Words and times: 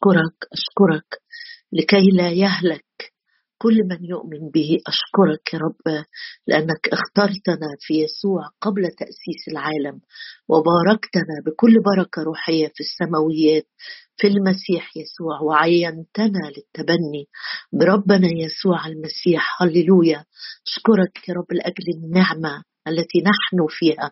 أشكرك 0.00 0.48
أشكرك 0.52 1.22
لكي 1.72 2.10
لا 2.16 2.30
يهلك 2.30 2.84
كل 3.58 3.74
من 3.90 4.04
يؤمن 4.04 4.50
به. 4.50 4.78
أشكرك 4.86 5.54
يا 5.54 5.58
رب 5.58 6.04
لأنك 6.46 6.88
اخترتنا 6.92 7.76
في 7.80 7.94
يسوع 7.94 8.42
قبل 8.60 8.82
تأسيس 8.82 9.48
العالم 9.48 10.00
وباركتنا 10.48 11.34
بكل 11.46 11.74
بركة 11.82 12.22
روحية 12.22 12.68
في 12.74 12.80
السماويات 12.80 13.66
في 14.16 14.26
المسيح 14.26 14.96
يسوع 14.96 15.40
وعينتنا 15.42 16.42
للتبني 16.56 17.28
بربنا 17.72 18.28
يسوع 18.36 18.86
المسيح. 18.86 19.62
هللويا. 19.62 20.24
أشكرك 20.66 21.28
يا 21.28 21.34
رب 21.34 21.52
لأجل 21.52 21.84
النعمة 21.96 22.64
التي 22.88 23.18
نحن 23.20 23.66
فيها 23.68 24.10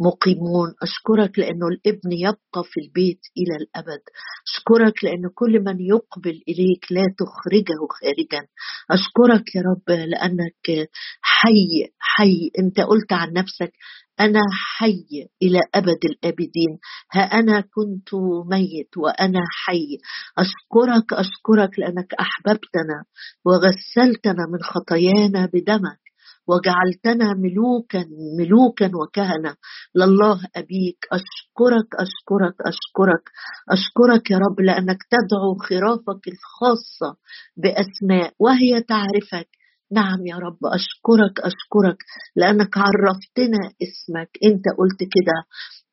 مقيمون. 0.00 0.68
أشكرك 0.82 1.38
لأنه 1.38 1.66
الابن 1.68 2.12
يبقى 2.12 2.62
في 2.64 2.80
البيت 2.80 3.20
إلى 3.36 3.56
الأبد. 3.60 4.02
أشكرك 4.48 5.04
لأن 5.04 5.22
كل 5.34 5.60
من 5.64 5.80
يقبل 5.80 6.42
إليك 6.48 6.84
لا 6.90 7.04
تخرجه 7.18 7.80
خارجا. 8.00 8.46
أشكرك 8.90 9.54
يا 9.54 9.62
رب 9.62 9.90
لأنك 10.08 10.88
حي 11.22 11.92
حي. 11.98 12.50
أنت 12.58 12.80
قلت 12.80 13.12
عن 13.12 13.32
نفسك 13.32 13.72
أنا 14.20 14.40
حي 14.52 15.28
إلى 15.42 15.60
أبد 15.74 16.04
الآبدين. 16.04 16.78
ها 17.12 17.20
أنا 17.20 17.60
كنت 17.60 18.08
ميت 18.50 18.96
وأنا 18.96 19.40
حي. 19.64 19.98
أشكرك 20.38 21.12
أشكرك 21.12 21.78
لأنك 21.78 22.14
أحببتنا 22.20 23.04
وغسلتنا 23.46 24.46
من 24.52 24.62
خطايانا 24.62 25.46
بدمك. 25.54 25.99
وجعلتنا 26.50 27.34
ملوكا 27.34 28.04
ملوكا 28.38 28.90
وكهنة. 29.02 29.54
لله 29.96 30.38
أبيك. 30.56 31.00
أشكرك 31.12 31.88
أشكرك 32.04 32.56
أشكرك. 32.70 33.24
أشكرك 33.76 34.30
يا 34.30 34.38
رب 34.38 34.60
لأنك 34.60 34.98
تدعو 35.14 35.54
خرافك 35.68 36.22
الخاصة 36.28 37.10
بأسماء 37.56 38.32
وهي 38.38 38.82
تعرفك. 38.82 39.48
نعم 39.92 40.26
يا 40.26 40.36
رب 40.36 40.58
أشكرك 40.64 41.40
أشكرك 41.40 41.98
لأنك 42.36 42.78
عرفتنا 42.78 43.60
اسمك. 43.84 44.30
أنت 44.44 44.64
قلت 44.78 45.00
كده. 45.00 45.38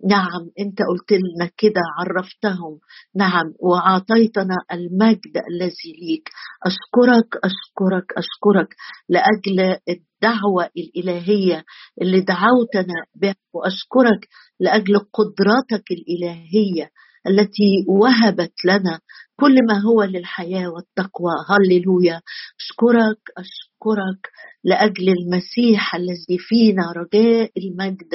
نعم 0.06 0.50
أنت 0.60 0.80
قلت 0.82 1.12
لنا 1.12 1.50
كده 1.58 1.82
عرفتهم. 2.00 2.80
نعم 3.16 3.54
وأعطيتنا 3.60 4.56
المجد 4.74 5.34
الذي 5.52 5.92
ليك. 6.02 6.30
أشكرك 6.66 7.36
أشكرك 7.44 8.06
أشكرك 8.18 8.76
لأجل 9.10 9.78
الدعوة 9.90 10.70
الإلهية 10.78 11.64
اللي 12.02 12.22
دعوتنا 12.22 13.06
بها 13.16 13.36
وأشكرك 13.54 14.28
لأجل 14.60 15.00
قدراتك 15.00 15.86
الإلهية. 15.92 16.92
التي 17.28 17.86
وهبت 17.88 18.54
لنا 18.66 19.00
كل 19.40 19.56
ما 19.68 19.82
هو 19.82 20.04
للحياة 20.04 20.68
والتقوى. 20.70 21.32
هللويا. 21.50 22.22
أشكرك 22.60 23.22
أشكرك 23.38 24.22
لأجل 24.64 25.10
المسيح 25.10 25.96
الذي 25.96 26.38
فينا 26.40 26.92
رجاء 26.92 27.52
المجد. 27.58 28.14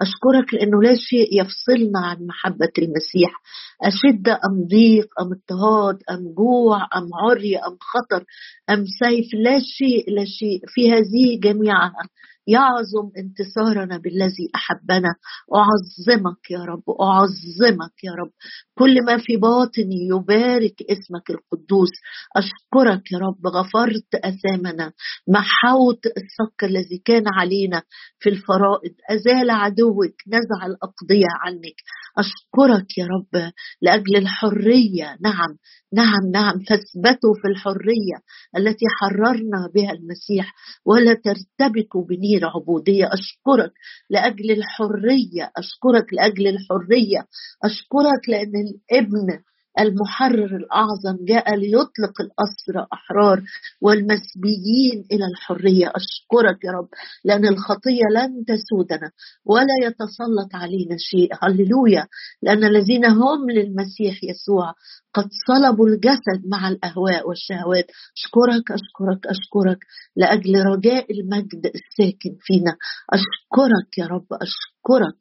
أشكرك 0.00 0.54
لأنه 0.54 0.82
لا 0.82 0.96
شيء 0.96 1.40
يفصلنا 1.40 2.00
عن 2.00 2.26
محبة 2.26 2.72
المسيح. 2.78 3.42
أشد 3.82 4.28
أم 4.28 4.66
ضيق 4.70 5.08
أم 5.20 5.32
اضطهاد 5.32 5.98
أم 6.10 6.34
جوع 6.34 6.76
أم 6.76 7.08
عري 7.14 7.56
أم 7.56 7.76
خطر 7.80 8.24
أم 8.70 8.84
سيف 9.00 9.34
لا 9.34 9.58
شيء 9.60 10.10
لا 10.10 10.24
شيء. 10.24 10.60
في 10.66 10.92
هذه 10.92 11.40
جميعها 11.40 12.08
يعظم 12.46 13.10
انتصارنا 13.18 13.98
بالذي 13.98 14.48
أحبنا. 14.54 15.14
أعظمك 15.54 16.50
يا 16.50 16.58
رب 16.58 16.82
أعظمك 17.00 18.04
يا 18.04 18.12
رب. 18.12 18.30
كل 18.78 19.04
ما 19.06 19.16
في 19.18 19.36
باطني 19.36 20.08
يبارك 20.08 20.82
اسمك 20.90 21.30
القدوس. 21.30 21.90
أشكرك 22.36 23.12
يا 23.12 23.18
رب 23.18 23.46
غفرت 23.46 24.14
أثامنا. 24.14 24.92
محوت 25.28 26.06
الصك 26.06 26.64
الذي 26.64 26.98
كان 27.04 27.24
علينا 27.26 27.82
في 28.18 28.28
الفرائض. 28.28 28.94
أزال 29.10 29.50
عدوك 29.50 30.16
نزع 30.28 30.66
الأقضية 30.66 31.32
عنك. 31.40 31.78
أشكرك 32.18 32.98
يا 32.98 33.06
رب 33.06 33.52
لأجل 33.82 34.16
الحرية. 34.16 35.16
نعم 35.20 35.58
نعم 35.94 36.30
نعم. 36.32 36.54
فاثبتوا 36.58 37.34
في 37.42 37.48
الحرية 37.48 38.18
التي 38.56 38.84
حررنا 39.00 39.70
بها 39.74 39.92
المسيح. 39.92 40.54
ولا 40.86 41.14
ترتبكوا 41.14 42.04
بنير 42.34 42.46
عبودية 42.46 43.04
أشكرك 43.12 43.72
لأجل 44.10 44.50
الحرية 44.50 45.50
أشكرك 45.56 46.12
لأجل 46.12 46.46
الحرية 46.46 47.26
أشكرك 47.64 48.28
لأن 48.28 48.52
الابن 48.56 49.42
المحرر 49.80 50.56
الأعظم 50.56 51.24
جاء 51.24 51.54
ليطلق 51.56 52.20
الأسرى 52.20 52.86
أحرار 52.92 53.42
والمسبيين 53.80 55.04
إلى 55.12 55.24
الحرية. 55.26 55.86
أشكرك 55.86 56.64
يا 56.64 56.70
رب 56.70 56.88
لأن 57.24 57.46
الخطية 57.46 58.06
لن 58.14 58.44
تسودنا 58.44 59.10
ولا 59.44 59.74
يتسلط 59.82 60.54
علينا 60.54 60.96
شيء. 60.98 61.28
هللويا. 61.42 62.06
لأن 62.42 62.64
الذين 62.64 63.04
هم 63.04 63.50
للمسيح 63.50 64.24
يسوع 64.24 64.74
قد 65.14 65.28
صلبوا 65.46 65.88
الجسد 65.88 66.40
مع 66.50 66.68
الأهواء 66.68 67.28
والشهوات. 67.28 67.86
أشكرك 68.16 68.70
أشكرك 68.70 69.26
أشكرك 69.26 69.78
لأجل 70.16 70.54
رجاء 70.56 71.12
المجد 71.12 71.66
الساكن 71.66 72.36
فينا. 72.40 72.76
أشكرك 73.10 73.98
يا 73.98 74.06
رب 74.06 74.26
أشكرك 74.32 75.16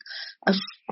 أشكرك. 0.48 0.83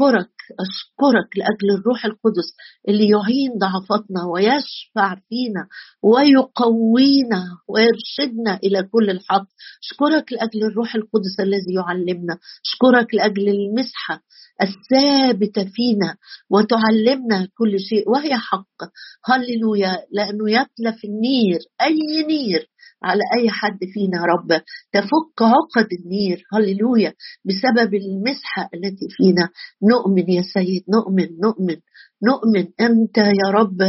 أشكرك 0.59 1.37
لأجل 1.37 1.79
الروح 1.79 2.05
القدس 2.05 2.55
اللي 2.89 3.07
يعين 3.09 3.51
ضعفاتنا 3.57 4.25
ويشفع 4.33 5.15
فينا 5.29 5.67
ويقوينا 6.03 7.43
ويرشدنا 7.67 8.59
إلى 8.63 8.83
كل 8.83 9.09
الحق. 9.09 9.47
أشكرك 9.83 10.33
لأجل 10.33 10.63
الروح 10.63 10.95
القدس 10.95 11.39
الذي 11.39 11.73
يعلمنا. 11.75 12.37
أشكرك 12.65 13.15
لأجل 13.15 13.49
المسحة 13.49 14.23
الثابتة 14.61 15.63
فينا 15.73 16.15
وتعلمنا 16.49 17.47
كل 17.57 17.79
شيء 17.79 18.09
وهي 18.09 18.37
حق. 18.37 18.77
هللويا 19.25 20.05
لأنه 20.11 20.51
يتلف 20.51 21.05
النير 21.05 21.59
أي 21.81 22.25
نير 22.27 22.70
على 23.03 23.21
أي 23.39 23.49
حد 23.49 23.79
فينا 23.93 24.25
رب. 24.25 24.61
تفك 24.93 25.41
عقد 25.41 25.87
النير 25.99 26.43
هللويا 26.53 27.13
بسبب 27.45 27.93
المسحة 27.93 28.69
التي 28.73 29.07
فينا. 29.09 29.49
نؤمن 29.91 30.29
يا 30.29 30.41
سيد 30.41 30.83
نؤمن 30.89 31.27
نؤمن. 31.43 31.77
نؤمن 32.23 32.65
أنت 32.81 33.17
يا 33.17 33.47
رب. 33.51 33.79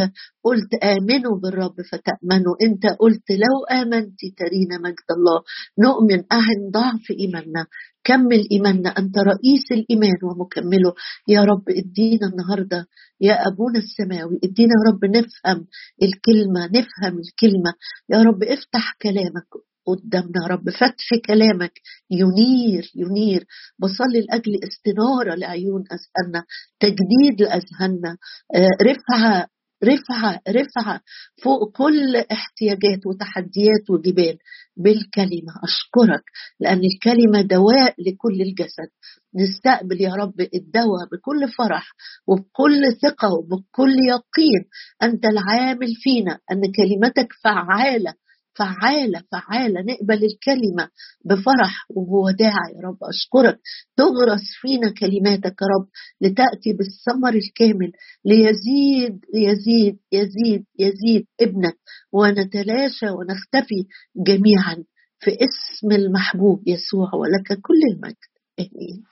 قلت 0.45 0.75
آمنوا 0.75 1.39
بالرب 1.43 1.77
فتأمنوا. 1.91 2.55
أنت 2.63 2.87
قلت 2.87 3.31
لو 3.31 3.57
آمنت 3.81 4.21
ترينا 4.39 4.79
مجد 4.85 5.09
الله. 5.17 5.39
نؤمن 5.79 6.21
أهن 6.33 6.61
ضعف 6.71 7.05
إيماننا. 7.21 7.67
كمل 8.05 8.49
إيماننا. 8.53 8.91
أنت 8.91 9.19
رئيس 9.19 9.67
الإيمان 9.73 10.19
ومكمله. 10.23 10.95
يا 11.29 11.45
رب 11.45 11.65
ادينا 11.69 12.27
النهاردة 12.33 12.87
يا 13.21 13.35
أبونا 13.49 13.79
السماوي. 13.79 14.39
ادينا 14.45 14.75
يا 14.79 14.93
رب 14.93 15.05
نفهم 15.05 15.67
الكلمة 16.03 16.67
نفهم 16.67 17.19
الكلمة. 17.19 17.73
يا 18.11 18.23
رب 18.23 18.43
افتح 18.43 18.97
كلامك. 19.03 19.72
قدامنا 19.87 20.47
رب. 20.51 20.71
فتح 20.71 21.09
كلامك. 21.27 21.73
ينير 22.11 22.91
ينير. 22.95 23.47
بصلي 23.79 24.21
لأجل 24.21 24.59
استنارة 24.65 25.35
لعيون 25.35 25.85
اذهاننا 25.93 26.45
تجديد 26.81 27.41
لأذهاننا. 27.43 28.17
آه، 28.57 28.69
رفعه 28.83 29.49
رفعة 29.85 30.41
رفعة 30.49 31.01
فوق 31.43 31.77
كل 31.77 32.17
احتياجات 32.17 33.07
وتحديات 33.07 33.91
وجبال 33.91 34.39
بالكلمة. 34.77 35.53
أشكرك 35.65 36.25
لأن 36.61 36.81
الكلمة 36.85 37.41
دواء 37.41 37.95
لكل 37.99 38.43
الجسد. 38.43 38.91
نستقبل 39.35 40.01
يا 40.01 40.15
رب 40.15 40.41
الدواء 40.41 41.05
بكل 41.13 41.49
فرح 41.59 41.93
وبكل 42.27 42.93
ثقة 43.03 43.29
وبكل 43.35 43.95
يقين. 44.09 44.63
أنت 45.03 45.25
العامل 45.25 45.95
فينا 45.95 46.39
أن 46.53 46.61
كلمتك 46.77 47.29
فعالة 47.45 48.15
فعالة 48.59 49.23
فعالة 49.33 49.81
نقبل 49.81 50.25
الكلمة 50.25 50.89
بفرح 51.25 51.87
وبوداعة 51.91 52.69
يا 52.77 52.81
رب 52.89 52.99
أشكرك. 53.05 53.61
تغرس 53.97 54.45
فينا 54.61 54.95
كلماتك 55.01 55.57
يا 55.63 55.67
رب 55.77 55.89
لتأتي 56.21 56.73
بالثمر 56.73 57.35
الكامل. 57.35 57.93
ليزيد 58.25 59.25
يزيد 59.35 59.99
يزيد 60.13 60.65
يزيد 60.79 61.27
ابنك 61.41 61.79
ونتلاشى 62.13 63.11
ونختفي 63.11 63.87
جميعا 64.17 64.85
في 65.21 65.31
اسم 65.31 65.93
المحبوب 65.93 66.63
يسوع 66.69 67.11
ولك 67.15 67.61
كل 67.63 67.81
المجد. 67.93 68.17
آمين. 68.61 69.05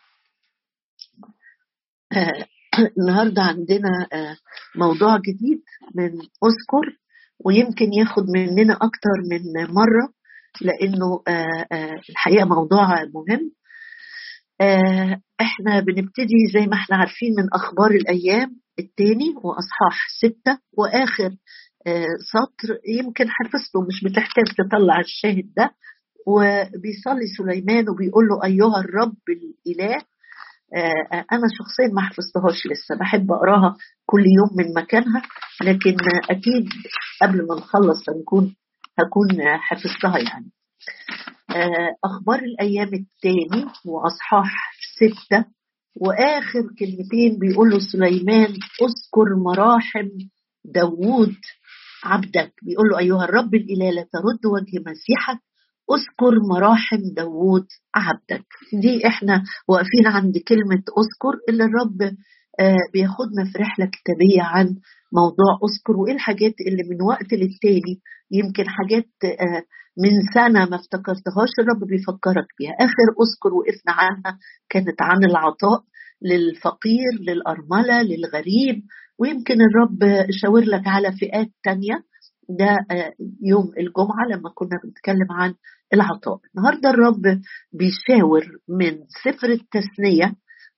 آه 2.13 2.47
النهارده 2.99 3.43
عندنا 3.43 4.09
آه 4.13 4.37
موضوع 4.77 5.17
جديد 5.19 5.63
من 5.95 6.13
أذكر. 6.15 6.99
ويمكن 7.45 7.93
ياخد 7.93 8.23
مننا 8.35 8.75
أكتر 8.75 9.17
من 9.31 9.75
مرة 9.75 10.13
لأنه 10.61 11.23
آه، 11.29 11.67
آه، 11.73 12.01
الحقيقة 12.11 12.45
موضوع 12.45 13.05
مهم. 13.05 13.53
آه، 14.61 15.21
إحنا 15.41 15.81
بنبتدي 15.81 16.47
زي 16.55 16.67
ما 16.67 16.75
إحنا 16.75 16.97
عارفين 16.97 17.31
من 17.39 17.49
أخبار 17.53 17.91
الأيام 17.91 18.57
الثاني 18.79 19.35
وأصحاح 19.45 20.07
ستة 20.21 20.59
وآخر 20.79 21.31
سطر 22.33 22.79
يمكن 22.99 23.25
حفظته 23.29 23.81
مش 23.89 24.05
بتحتاج 24.05 24.45
تطلع 24.59 25.01
الشاهد 25.01 25.53
ده. 25.57 25.71
وبيصلي 26.27 27.27
سليمان 27.39 27.89
وبيقول 27.89 28.25
له 28.29 28.45
أيها 28.45 28.81
الرب 28.81 29.17
الإله 29.29 30.03
أنا 31.33 31.49
شخصيا 31.59 31.95
ما 31.95 32.03
حفظتهاش 32.03 32.67
لسه 32.67 32.95
بحب 33.01 33.33
أقراها 33.33 33.77
كل 34.07 34.21
يوم 34.21 34.49
من 34.57 34.75
مكانها 34.83 35.23
لكن 35.63 35.97
أكيد 36.31 36.69
قبل 37.23 37.47
ما 37.47 37.55
نخلص 37.55 38.09
هنكون 38.11 38.57
هكون 38.99 39.29
حفظتها 39.59 40.19
يعني. 40.19 40.51
آه، 41.51 41.97
أخبار 42.05 42.39
الأيام 42.39 42.87
الثاني 42.95 43.67
وأصحاح 43.85 44.73
ستة 44.97 45.45
وآخر 45.97 46.63
كلمتين 46.79 47.39
بيقول 47.39 47.83
سليمان 47.93 48.49
أذكر 48.83 49.37
مراحم 49.45 50.09
داوود 50.65 51.35
عبدك. 52.05 52.53
بيقول 52.63 52.89
له 52.89 52.99
أيها 52.99 53.25
الرب 53.25 53.55
الإله 53.55 53.91
لا 53.91 54.03
ترد 54.03 54.47
وجه 54.47 54.79
مسيحك 54.91 55.41
أذكر 55.95 56.39
مراحم 56.51 57.03
داوود 57.17 57.67
عبدك. 57.95 58.47
دي 58.83 59.07
إحنا 59.07 59.43
واقفين 59.69 60.07
عند 60.07 60.39
كلمة 60.49 60.83
أذكر 60.99 61.35
اللي 61.49 61.65
الرب 61.65 62.03
آه، 62.61 62.77
بياخدنا 62.93 63.45
في 63.53 63.59
رحلة 63.59 63.87
كتابية 63.87 64.43
عن 64.43 64.67
موضوع 65.13 65.51
أذكر 65.65 65.97
وإيه 65.97 66.15
الحاجات 66.15 66.55
اللي 66.69 66.83
من 66.91 67.03
وقت 67.03 67.33
للتاني 67.33 68.01
يمكن 68.31 68.65
حاجات 68.69 69.09
آه، 69.25 69.63
من 69.99 70.11
سنة 70.35 70.65
ما 70.71 70.77
افتكرتهاش 70.77 71.51
الرب 71.61 71.85
بيفكرك 71.89 72.47
بيها. 72.59 72.73
آخر 72.73 73.07
أذكر 73.23 73.55
وقفنا 73.55 73.93
عنها 73.93 74.39
كانت 74.71 75.03
عن 75.03 75.25
العطاء 75.25 75.81
للفقير 76.23 77.13
للأرملة 77.21 78.03
للغريب 78.03 78.83
ويمكن 79.19 79.59
الرب 79.63 80.27
شاور 80.31 80.61
لك 80.65 80.83
على 80.87 81.13
فئات 81.13 81.51
تانية. 81.65 82.05
ده 82.49 82.77
آه، 82.91 83.13
يوم 83.43 83.73
الجمعة 83.79 84.25
لما 84.31 84.51
كنا 84.55 84.81
بنتكلم 84.85 85.33
عن 85.33 85.55
العطاء. 85.95 86.39
النهاردة 86.57 86.91
الرب 86.91 87.23
بيشاور 87.73 88.45
من 88.69 88.99
سفر 89.25 89.49
التثنية 89.49 90.35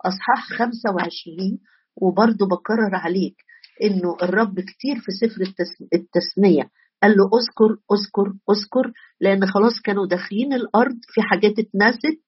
أصحاح 0.07 0.49
25 0.59 1.59
وبرضه 1.97 2.47
بكرر 2.47 2.95
عليك 2.95 3.37
إنه 3.83 4.17
الرب 4.23 4.61
كتير 4.61 4.97
في 5.01 5.13
سفر 5.13 5.43
التثنية. 5.95 6.71
قال 7.03 7.17
له 7.17 7.25
أذكر 7.25 7.77
أذكر 7.93 8.33
أذكر 8.51 8.93
لأن 9.21 9.47
خلاص 9.47 9.81
كانوا 9.85 10.07
داخلين 10.07 10.53
الأرض 10.53 10.97
في 11.15 11.23
حاجات 11.23 11.53
اتنست 11.59 12.21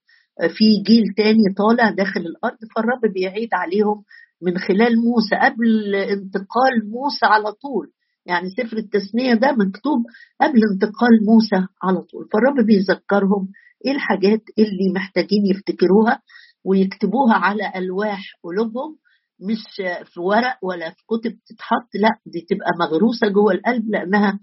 في 0.56 0.82
جيل 0.86 1.04
تاني 1.16 1.54
طالع 1.56 1.90
داخل 1.90 2.20
الأرض 2.20 2.58
فالرب 2.76 3.12
بيعيد 3.12 3.48
عليهم 3.52 4.04
من 4.42 4.58
خلال 4.58 4.96
موسى 5.00 5.36
قبل 5.42 5.94
انتقال 5.94 6.90
موسى 6.90 7.26
على 7.26 7.52
طول. 7.52 7.90
يعني 8.26 8.48
سفر 8.50 8.76
التثنية 8.76 9.34
ده 9.34 9.52
مكتوب 9.52 10.02
قبل 10.40 10.60
انتقال 10.72 11.10
موسى 11.26 11.66
على 11.82 12.00
طول. 12.02 12.28
فالرب 12.32 12.66
بيذكرهم 12.66 13.48
إيه 13.86 13.92
الحاجات 13.92 14.42
اللي 14.58 14.92
محتاجين 14.94 15.46
يفتكروها 15.46 16.22
ويكتبوها 16.64 17.34
على 17.34 17.72
ألواح 17.76 18.20
قلوبهم 18.42 18.96
مش 19.40 19.62
في 20.04 20.20
ورق 20.20 20.58
ولا 20.62 20.90
في 20.90 21.02
كتب 21.10 21.38
تتحط 21.46 21.88
لا 21.94 22.08
دي 22.26 22.40
تبقى 22.50 22.70
مغروسة 22.80 23.28
جوه 23.28 23.52
القلب 23.52 23.90
لأنها 23.90 24.40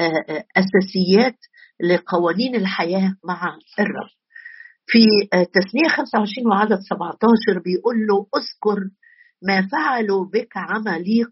آه، 0.00 0.32
آه، 0.32 0.44
أساسيات 0.56 1.38
لقوانين 1.80 2.54
الحياة 2.54 3.16
مع 3.24 3.56
الرب. 3.80 4.10
في 4.86 4.98
آه، 5.32 5.42
تثنية 5.44 5.88
25 5.88 6.46
وعدد 6.48 6.78
17 6.90 7.62
بيقول 7.64 7.96
له 8.08 8.26
اذكر 8.36 8.80
ما 9.42 9.68
فعلوا 9.68 10.24
بك 10.24 10.52
عماليق 10.56 11.30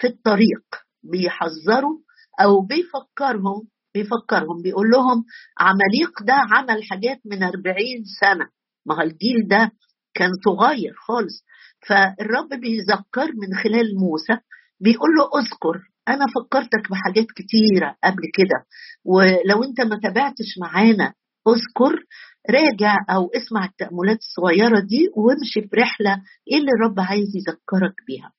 في 0.00 0.06
الطريق. 0.06 0.64
بيحذروا 1.02 1.98
أو 2.40 2.60
بيفكرهم 2.60 3.68
بيفكرهم 3.94 4.62
بيقول 4.62 4.90
لهم 4.90 5.24
عماليق 5.60 6.22
ده 6.22 6.34
عمل 6.52 6.84
حاجات 6.90 7.20
من 7.26 7.42
40 7.42 7.76
سنة. 8.20 8.48
ما 8.86 8.94
هو 8.96 9.00
الجيل 9.00 9.48
ده 9.48 9.70
كان 10.14 10.30
صغير 10.44 10.92
خالص. 11.06 11.44
فالرب 11.88 12.48
بيذكر 12.60 13.26
من 13.34 13.56
خلال 13.62 13.98
موسى 13.98 14.38
بيقول 14.80 15.10
له 15.18 15.40
اذكر 15.40 15.80
أنا 16.08 16.26
فكرتك 16.34 16.90
بحاجات 16.90 17.26
كتيرة 17.36 17.96
قبل 18.04 18.22
كده 18.34 18.64
ولو 19.04 19.64
أنت 19.64 19.80
ما 19.80 20.00
تابعتش 20.02 20.58
معانا 20.60 21.14
اذكر 21.48 22.04
راجع 22.50 22.96
أو 23.10 23.30
اسمع 23.36 23.64
التأملات 23.64 24.18
الصغيرة 24.18 24.80
دي 24.80 25.08
وامشي 25.16 25.68
في 25.68 25.76
رحله 25.76 26.22
إيه 26.52 26.58
اللي 26.58 26.70
الرب 26.78 27.00
عايز 27.00 27.28
يذكرك 27.36 27.94
بيها. 28.06 28.32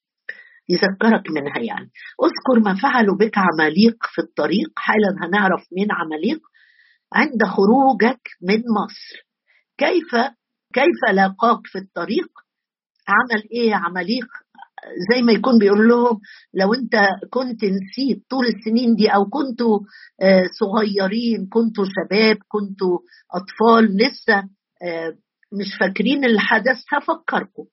يذكرك 0.70 1.24
منها 1.32 1.60
يعني 1.60 1.92
اذكر 2.24 2.60
ما 2.66 2.76
فعلوا 2.82 3.18
بك 3.18 3.38
عماليق 3.38 3.96
في 4.16 4.22
الطريق 4.22 4.70
حالا 4.76 5.16
هنعرف 5.22 5.62
مين 5.78 5.88
عماليق 5.92 6.40
عند 7.14 7.44
خروجك 7.44 8.22
من 8.42 8.58
مصر. 8.58 9.28
كيف 9.78 10.12
كيف 10.74 11.14
لاقاك 11.14 11.60
في 11.64 11.78
الطريق؟ 11.78 12.30
عمل 13.08 13.44
إيه 13.52 13.76
عماليق؟ 13.76 14.26
زي 15.14 15.22
ما 15.22 15.32
يكون 15.32 15.60
بيقول 15.60 15.90
لهم 15.90 16.20
لو 16.54 16.74
أنت 16.74 16.96
كنت 17.30 17.64
نسيت 17.64 18.24
طول 18.30 18.46
السنين 18.46 18.96
دي 18.96 19.08
أو 19.08 19.26
كنتوا 19.26 19.80
آه، 20.22 20.44
صغيرين 20.60 21.48
كنتوا 21.52 21.86
شباب 21.86 22.38
كنتوا 22.48 23.00
أطفال 23.34 23.98
لسه 23.98 24.38
آه، 24.84 25.16
مش 25.60 25.76
فاكرين 25.80 26.26
الحدث 26.26 26.78
هفكركم. 26.94 27.64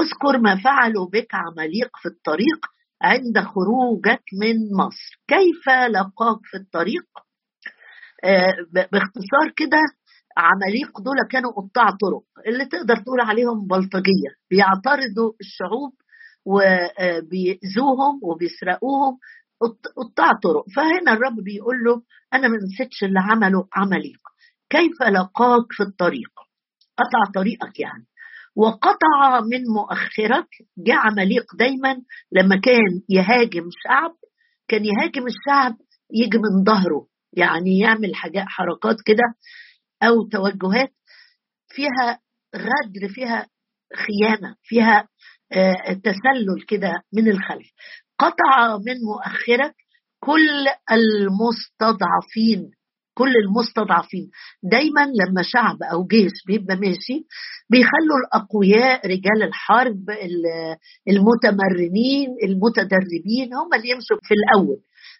اذكر 0.00 0.38
ما 0.38 0.56
فعلوا 0.64 1.06
بك 1.12 1.34
عماليق 1.34 1.90
في 2.02 2.08
الطريق 2.08 2.60
عند 3.02 3.38
خروجك 3.38 4.22
من 4.40 4.56
مصر. 4.78 5.20
كيف 5.28 5.68
لقاك 5.68 6.38
في 6.44 6.56
الطريق؟ 6.56 7.04
آه، 8.24 8.54
باختصار 8.72 9.52
كده 9.56 9.78
عماليق 10.36 11.00
دول 11.00 11.16
كانوا 11.30 11.52
قطاع 11.52 11.84
طرق 11.90 12.24
اللي 12.46 12.64
تقدر 12.64 12.96
تقول 12.96 13.20
عليهم 13.20 13.66
بلطجية 13.66 14.30
بيعترضوا 14.50 15.32
الشعوب 15.40 15.92
وبيأذوهم 16.46 18.20
وبيسرقوهم 18.22 19.18
قطاع 19.96 20.32
طرق. 20.42 20.64
فهنا 20.76 21.12
الرب 21.12 21.36
بيقول 21.44 21.76
له 21.84 22.02
أنا 22.34 22.48
ما 22.48 22.56
نسيتش 22.56 23.04
اللي 23.04 23.20
عمله 23.20 23.68
عمليق 23.72 24.20
كيف 24.70 25.02
لقاك 25.02 25.66
في 25.70 25.82
الطريق؟ 25.82 26.30
قطع 26.98 27.32
طريقك 27.34 27.80
يعني. 27.80 28.06
وقطع 28.56 29.40
من 29.40 29.60
مؤخرك 29.74 30.48
جه 30.78 30.94
عمليق 30.94 31.44
دايما 31.58 32.02
لما 32.32 32.60
كان 32.60 33.02
يهاجم 33.08 33.64
شعب 33.84 34.14
كان 34.68 34.84
يهاجم 34.84 35.26
الشعب 35.26 35.76
يجي 36.10 36.38
من 36.38 36.64
ظهره 36.64 37.06
يعني 37.32 37.78
يعمل 37.78 38.14
حاجات 38.14 38.44
حركات 38.46 38.96
كده 39.06 39.34
أو 40.02 40.28
توجهات 40.28 40.92
فيها 41.68 42.20
غدر 42.56 43.14
فيها 43.14 43.46
خيانة 43.96 44.56
فيها 44.62 45.08
آه، 45.52 45.92
تسلل 45.92 46.62
كده 46.68 47.02
من 47.12 47.28
الخلف. 47.28 47.66
قطع 48.18 48.76
من 48.76 48.94
مؤخرك 49.04 49.74
كل 50.20 50.66
المستضعفين 50.90 52.70
كل 53.14 53.32
المستضعفين. 53.44 54.30
دايما 54.62 55.00
لما 55.00 55.42
شعب 55.42 55.82
أو 55.92 56.06
جيش 56.06 56.32
بيبقى 56.46 56.76
ماشي 56.76 57.26
بيخلوا 57.70 58.18
الأقوياء 58.26 59.06
رجال 59.06 59.42
الحرب 59.42 60.04
المتمرنين 61.08 62.28
المتدربين 62.44 63.54
هم 63.54 63.74
اللي 63.74 63.88
يمشوا 63.90 64.16
في 64.22 64.34
الأول. 64.34 64.78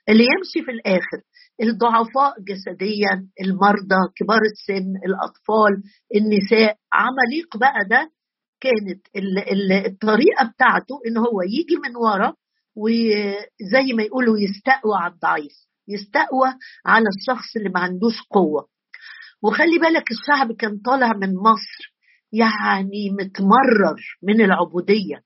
اللي 0.08 0.24
يمشي 0.24 0.64
في 0.66 0.70
الآخر 0.70 1.20
الضعفاء 1.62 2.34
جسديا 2.48 3.28
المرضى 3.40 4.00
كبار 4.16 4.40
السن 4.52 4.92
الأطفال 5.06 5.72
النساء. 6.16 6.76
عماليق 6.92 7.56
بقى 7.56 7.84
ده 7.90 8.10
كانت 8.60 9.00
الطريقة 9.86 10.44
بتاعته 10.54 11.00
إن 11.06 11.16
هو 11.16 11.42
يجي 11.42 11.76
من 11.84 11.96
ورا 11.96 12.34
وزي 12.76 13.92
ما 13.96 14.02
يقولوا 14.02 14.38
يستقوى 14.38 14.96
على 14.96 15.12
الضعيف. 15.14 15.52
يستقوى 15.94 16.48
على 16.86 17.04
الشخص 17.08 17.56
اللي 17.56 17.68
ما 17.68 17.80
عندوش 17.80 18.22
قوة. 18.30 18.68
وخلي 19.42 19.78
بالك 19.78 20.04
الشعب 20.10 20.52
كان 20.52 20.78
طالع 20.84 21.12
من 21.12 21.34
مصر 21.34 21.92
يعني 22.32 23.10
متمرر 23.10 24.00
من 24.22 24.40
العبودية. 24.40 25.16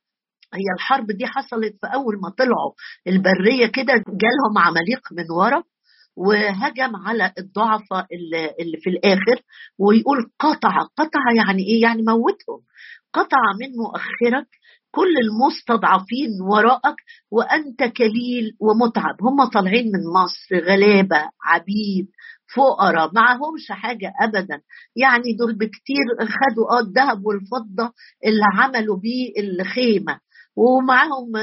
هي 0.55 0.65
الحرب 0.77 1.07
دي 1.07 1.27
حصلت 1.27 1.73
في 1.81 1.87
أول 1.95 2.15
ما 2.23 2.31
طلعوا 2.39 2.73
البرية 3.07 3.67
كده 3.67 3.93
جالهم 3.95 4.59
عماليق 4.59 5.01
من 5.13 5.31
ورا 5.31 5.63
وهجم 6.17 6.97
على 6.97 7.33
الضعفاء 7.39 8.07
اللي 8.61 8.77
في 8.81 8.91
الآخر 8.91 9.43
ويقول 9.79 10.31
قطع 10.39 10.83
قطع 10.97 11.21
يعني 11.37 11.63
إيه؟ 11.63 11.83
يعني 11.83 12.03
موتهم. 12.03 12.61
قطع 13.13 13.39
من 13.61 13.69
مؤخرك 13.77 14.49
كل 14.97 15.15
المستضعفين 15.27 16.31
وراءك 16.51 16.97
وأنت 17.31 17.81
كليل 17.97 18.57
ومتعب. 18.61 19.17
هم 19.23 19.45
طالعين 19.45 19.87
من 19.87 20.03
مصر 20.19 20.65
غلابة 20.69 21.23
عبيد 21.45 22.07
فقراء 22.57 23.11
معهمش 23.15 23.67
حاجة 23.71 24.13
أبدا. 24.21 24.61
يعني 24.97 25.37
دول 25.39 25.55
بكتير 25.55 26.07
خدوا 26.21 26.67
آه 26.71 26.81
الذهب 26.81 27.27
والفضة 27.27 27.93
اللي 28.27 28.47
عملوا 28.59 28.97
بيه 28.97 29.33
الخيمة. 29.41 30.19
ومعاهم 30.57 31.37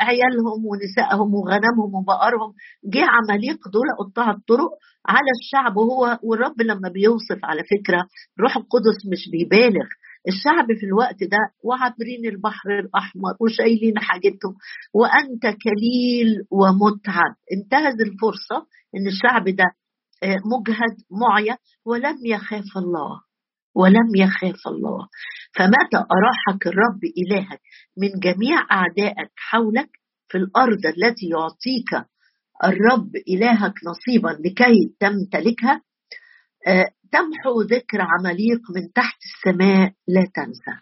عيالهم 0.00 0.60
ونسائهم 0.70 1.34
وغنمهم 1.34 1.94
وبقرهم. 1.94 2.52
جه 2.84 3.04
عماليق 3.14 3.58
دول 3.72 3.88
قطاع 3.98 4.30
الطرق 4.30 4.70
على 5.06 5.30
الشعب. 5.40 5.76
وهو 5.76 6.18
والرب 6.22 6.62
لما 6.62 6.88
بيوصف 6.88 7.38
على 7.44 7.62
فكرة 7.62 8.00
روح 8.40 8.56
القدس 8.56 8.98
مش 9.12 9.28
بيبالغ. 9.32 9.88
الشعب 10.28 10.66
في 10.80 10.86
الوقت 10.86 11.24
ده 11.24 11.38
وعابرين 11.64 12.26
البحر 12.26 12.78
الأحمر 12.78 13.32
وشايلين 13.40 13.98
حاجتهم. 13.98 14.54
وأنت 14.94 15.42
كليل 15.42 16.28
ومتعب. 16.50 17.34
انتهز 17.52 18.00
الفرصة 18.00 18.66
إن 18.96 19.06
الشعب 19.06 19.44
ده 19.48 19.64
آه، 20.22 20.36
مجهد 20.52 20.96
معيا 21.10 21.58
ولم 21.84 22.16
يخاف 22.26 22.76
الله. 22.76 23.20
ولم 23.74 24.08
يخاف 24.16 24.60
الله. 24.66 25.08
فمتى 25.56 25.96
أراحك 25.96 26.66
الرب 26.66 27.00
إلهك 27.18 27.60
من 27.98 28.08
جميع 28.20 28.66
أعدائك 28.72 29.30
حولك 29.36 29.90
في 30.28 30.38
الأرض 30.38 30.86
التي 30.86 31.26
يعطيك 31.28 32.08
الرب 32.64 33.10
إلهك 33.28 33.74
نصيبا 33.86 34.28
لكي 34.28 34.94
تمتلكها؟ 35.00 35.82
آه، 36.66 36.86
تمحو 37.12 37.62
ذكر 37.62 37.98
عماليق 38.00 38.60
من 38.76 38.92
تحت 38.92 39.18
السماء 39.24 39.92
لا 40.08 40.26
تنسى. 40.34 40.80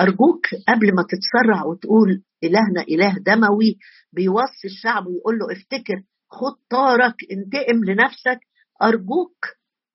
أرجوك 0.00 0.46
قبل 0.68 0.86
ما 0.94 1.02
تتسرع 1.10 1.64
وتقول 1.64 2.22
إلهنا 2.44 2.82
إله 2.90 3.14
دموي 3.26 3.76
بيوصي 4.12 4.64
الشعب 4.64 5.06
ويقول 5.06 5.38
له 5.38 5.52
افتكر 5.52 6.02
خد 6.30 6.56
طارك 6.70 7.14
انتقم 7.32 7.84
لنفسك. 7.84 8.38
أرجوك 8.82 9.36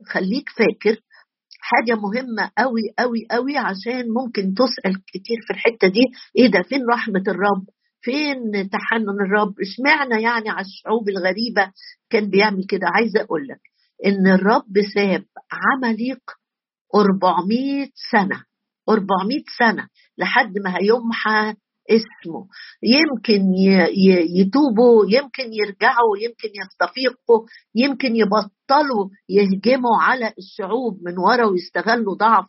خليك 0.07 0.49
فاكر 0.49 1.01
حاجة 1.59 1.95
مهمة 1.99 2.51
قوي 2.57 2.81
قوي 2.99 3.27
قوي 3.31 3.57
عشان 3.57 4.05
ممكن 4.09 4.53
تسأل 4.53 4.93
كتير 5.07 5.37
في 5.47 5.53
الحتة 5.53 5.87
دي. 5.87 6.01
إيه 6.37 6.47
ده؟ 6.51 6.61
فين 6.61 6.81
رحمة 6.93 7.23
الرب؟ 7.27 7.65
فين 8.01 8.69
تحنن 8.69 9.09
الرب؟ 9.25 9.53
اشمعنى 9.61 10.23
يعني 10.23 10.49
على 10.49 10.65
الشعوب 10.65 11.09
الغريبة 11.09 11.71
كان 12.09 12.29
بيعمل 12.29 12.65
كده؟ 12.69 12.87
عايزة 12.95 13.21
أقول 13.21 13.47
لك 13.47 13.70
إن 14.05 14.27
الرب 14.27 14.73
ساب 14.95 15.25
عمليق 15.51 16.19
400 16.95 17.89
سنة 18.11 18.43
400 18.89 19.43
سنة 19.59 19.87
لحد 20.17 20.57
ما 20.57 20.77
هيمحى 20.77 21.55
اسمه. 21.89 22.47
يمكن 22.83 23.53
يتوبوا 24.39 25.05
يمكن 25.09 25.53
يرجعوا 25.53 26.17
يمكن 26.21 26.49
يستفيقوا 26.61 27.47
يمكن 27.75 28.15
يبطلوا 28.15 29.09
يهجموا 29.29 29.97
على 30.01 30.33
الشعوب 30.37 30.99
من 31.03 31.17
ورا 31.17 31.45
ويستغلوا 31.45 32.15
ضعف 32.15 32.45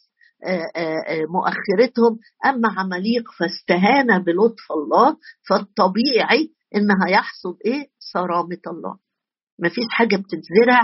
مؤخرتهم. 1.28 2.18
أما 2.46 2.68
عماليق 2.78 3.24
فاستهان 3.38 4.22
بلطف 4.22 4.72
الله 4.72 5.16
فالطبيعي 5.48 6.50
انها 6.76 7.08
يحصد 7.08 7.56
إيه؟ 7.66 7.86
صرامة 7.98 8.60
الله. 8.66 8.96
ما 9.58 9.68
فيش 9.68 9.84
حاجة 9.90 10.16
بتتزرع 10.16 10.82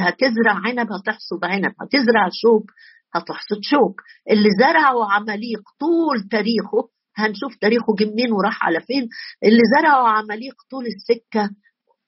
هتزرع 0.00 0.52
عنب 0.66 0.92
هتحصد 0.92 1.44
عنب. 1.44 1.72
هتزرع 1.82 2.28
شوك 2.32 2.70
هتحصد 3.14 3.58
شوك. 3.62 4.00
اللي 4.30 4.48
زرعوا 4.60 5.04
عماليق 5.12 5.62
طول 5.80 6.28
تاريخه 6.30 6.88
هنشوف 7.16 7.56
تاريخه 7.60 7.94
جه 7.98 8.04
منين 8.04 8.32
وراح 8.32 8.66
على 8.66 8.80
فين. 8.80 9.08
اللي 9.44 9.62
زرعوا 9.78 10.08
عماليق 10.08 10.54
طول 10.70 10.84
السكة 10.86 11.50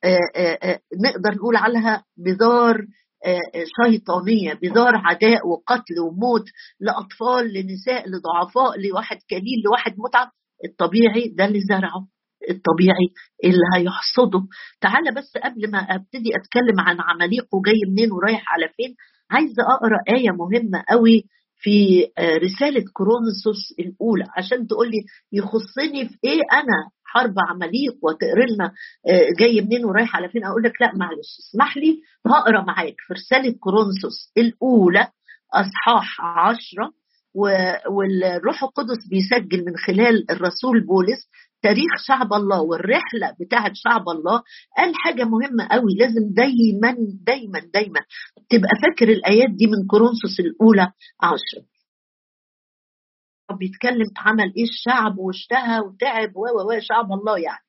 آآ 0.05 0.19
آآ 0.37 0.81
نقدر 1.05 1.35
نقول 1.35 1.57
عليها 1.57 2.05
بذار 2.17 2.77
شيطانية 3.85 4.55
بذار 4.55 4.93
عداء 4.97 5.49
وقتل 5.49 6.01
وموت 6.09 6.45
لأطفال 6.81 7.53
لنساء 7.53 8.05
لضعفاء 8.09 8.81
لواحد 8.81 9.17
كليل 9.31 9.63
لواحد 9.65 9.95
متعب 9.99 10.29
الطبيعي 10.65 11.29
ده 11.29 11.45
اللي 11.45 11.61
زرعه. 11.61 12.07
الطبيعي 12.51 13.09
اللي 13.45 13.67
هيحصده. 13.77 14.43
تعالى 14.81 15.11
بس 15.11 15.33
قبل 15.45 15.71
ما 15.71 15.79
أبتدي 15.79 16.31
أتكلم 16.37 16.81
عن 16.81 16.97
عماليق 17.01 17.55
وجاي 17.55 17.81
منين 17.89 18.13
ورايح 18.13 18.45
على 18.55 18.69
فين 18.77 18.95
عايزة 19.31 19.63
أقرأ 19.63 20.17
آية 20.17 20.31
مهمة 20.31 20.85
قوي 20.89 21.25
في 21.59 22.05
آه، 22.19 22.37
رسالة 22.37 22.85
كورنثوس 22.93 23.75
الأولى 23.79 24.25
عشان 24.37 24.67
تقول 24.67 24.89
لي 24.91 25.01
يخصني 25.33 26.09
في 26.09 26.17
إيه 26.25 26.41
أنا 26.53 26.91
حرب 27.05 27.35
عماليق 27.51 27.95
وتقري 28.03 28.55
لنا 28.55 28.73
آه، 29.09 29.27
جاي 29.39 29.61
منين 29.61 29.85
ورايح 29.85 30.17
على 30.17 30.29
فين. 30.29 30.45
أقول 30.45 30.63
لك 30.63 30.73
لا 30.83 30.93
معلش 30.97 31.39
اسمح 31.39 31.77
لي 31.77 32.01
هقرأ 32.27 32.63
معاك 32.65 32.95
في 33.07 33.15
رسالة 33.15 33.55
كورنثوس 33.61 34.33
الأولى 34.39 35.09
أصحاح 35.55 36.21
عشرة 36.21 36.93
والروح 37.91 38.63
القدس 38.63 39.09
بيسجل 39.11 39.65
من 39.65 39.77
خلال 39.77 40.31
الرسول 40.31 40.87
بولس 40.87 41.29
تاريخ 41.67 41.93
شعب 42.07 42.33
الله 42.33 42.61
والرحلة 42.63 43.37
بتاعت 43.41 43.73
شعب 43.75 44.09
الله 44.09 44.43
قال 44.79 44.93
حاجة 44.95 45.25
مهمة 45.25 45.69
قوي 45.71 45.95
لازم 45.99 46.35
دايما 46.35 46.97
دايما 47.27 47.59
دايما 47.75 48.01
تبقى 48.51 48.71
فاكر 48.83 49.09
الآيات 49.13 49.51
دي 49.51 49.67
من 49.67 49.87
كورنثوس 49.91 50.41
الأولى 50.41 50.93
عشرة. 51.23 51.67
بيتكلم 53.59 54.07
عمل 54.17 54.53
إيه؟ 54.57 54.65
الشعب 54.65 55.19
واشتهى 55.19 55.81
وتعب 55.81 56.37
و 56.37 56.79
شعب 56.81 57.13
الله 57.13 57.39
يعني. 57.39 57.65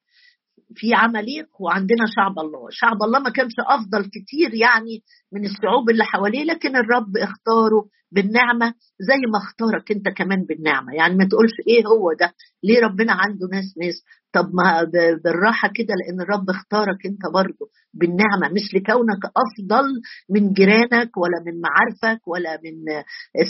في 0.76 0.94
عماليق 0.94 1.48
وعندنا 1.62 2.06
شعب 2.16 2.40
الله. 2.40 2.68
شعب 2.72 3.04
الله 3.04 3.20
ما 3.20 3.30
كانش 3.30 3.54
أفضل 3.68 4.06
كتير 4.06 4.54
يعني 4.54 5.04
من 5.34 5.46
الشعوب 5.46 5.90
اللي 5.90 6.04
حواليه 6.04 6.44
لكن 6.44 6.76
الرب 6.76 7.18
اختاره 7.18 7.86
بالنعمة 8.12 8.74
زي 9.00 9.22
ما 9.34 9.38
اختارك 9.44 9.92
انت 9.92 10.08
كمان 10.18 10.46
بالنعمة. 10.46 10.94
يعني 10.94 11.16
ما 11.16 11.26
تقولش 11.26 11.54
إيه 11.68 11.86
هو 11.88 12.14
ده؟ 12.14 12.34
ليه 12.64 12.80
ربنا 12.80 13.14
عنده 13.14 13.48
ناس 13.52 13.78
ناس؟ 13.84 14.04
طب 14.34 14.50
ما 14.54 14.84
بالراحة 15.24 15.70
كده 15.76 15.94
لأن 16.00 16.22
الرب 16.22 16.50
اختارك 16.50 17.06
انت 17.06 17.22
برضه 17.34 17.66
بالنعمة. 17.94 18.48
مش 18.56 18.74
لكونك 18.74 19.22
أفضل 19.44 19.86
من 20.30 20.54
جيرانك 20.54 21.18
ولا 21.18 21.38
من 21.46 21.62
معارفك 21.62 22.28
ولا 22.28 22.60
من 22.64 22.76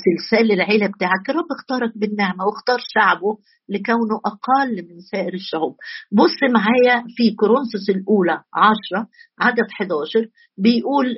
سلسال 0.06 0.52
العيلة 0.52 0.88
بتاعك. 0.88 1.30
الرب 1.30 1.52
اختارك 1.60 1.92
بالنعمة 1.98 2.46
واختار 2.46 2.80
شعبه 2.94 3.38
لكونه 3.70 4.16
أقل 4.26 4.88
من 4.90 5.00
سائر 5.00 5.34
الشعوب. 5.34 5.76
بص 6.12 6.38
معايا 6.54 7.04
في 7.18 7.36
كورنثوس 7.36 7.90
الأولى 7.90 8.42
10 8.54 9.08
عدد 9.40 9.66
11 9.82 10.28
بيقول 10.58 11.18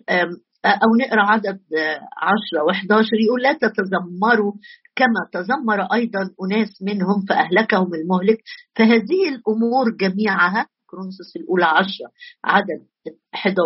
أو 0.65 0.95
نقرأ 1.01 1.21
عدد 1.21 1.59
عشرة 2.21 2.59
و11 2.67 3.07
يقول 3.25 3.41
لا 3.41 3.53
تتذمروا 3.53 4.53
كما 4.95 5.21
تذمر 5.33 5.81
أيضا 5.93 6.19
أناس 6.43 6.81
منهم 6.81 7.25
فأهلكهم 7.29 7.93
المهلك 7.93 8.37
فهذه 8.75 9.29
الأمور 9.29 9.95
جميعها 9.99 10.67
كرونسوس 10.87 11.35
الأولى 11.35 11.65
عشرة 11.65 12.11
عدد 12.45 12.81
11 13.33 13.57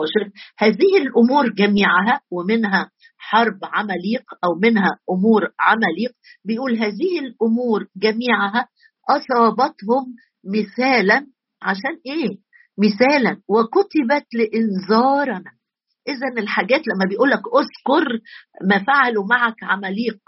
هذه 0.57 0.97
الأمور 1.01 1.49
جميعها 1.49 2.21
ومنها 2.31 2.91
حرب 3.17 3.59
عمليق 3.63 4.23
أو 4.43 4.55
منها 4.63 4.97
أمور 5.09 5.41
عمليق 5.59 6.11
بيقول 6.45 6.77
هذه 6.77 7.19
الأمور 7.19 7.87
جميعها 7.97 8.67
أصابتهم 9.09 10.15
مثالا 10.45 11.27
عشان 11.61 11.99
إيه؟ 12.05 12.37
مثالا 12.77 13.41
وكتبت 13.49 14.27
لإنذارنا 14.33 15.51
اذا 16.07 16.41
الحاجات 16.41 16.81
لما 16.87 17.05
بيقول 17.09 17.29
لك 17.29 17.41
أذكر 17.59 18.19
ما 18.63 18.83
فعلوا 18.83 19.25
معك 19.25 19.63
عماليق 19.63 20.19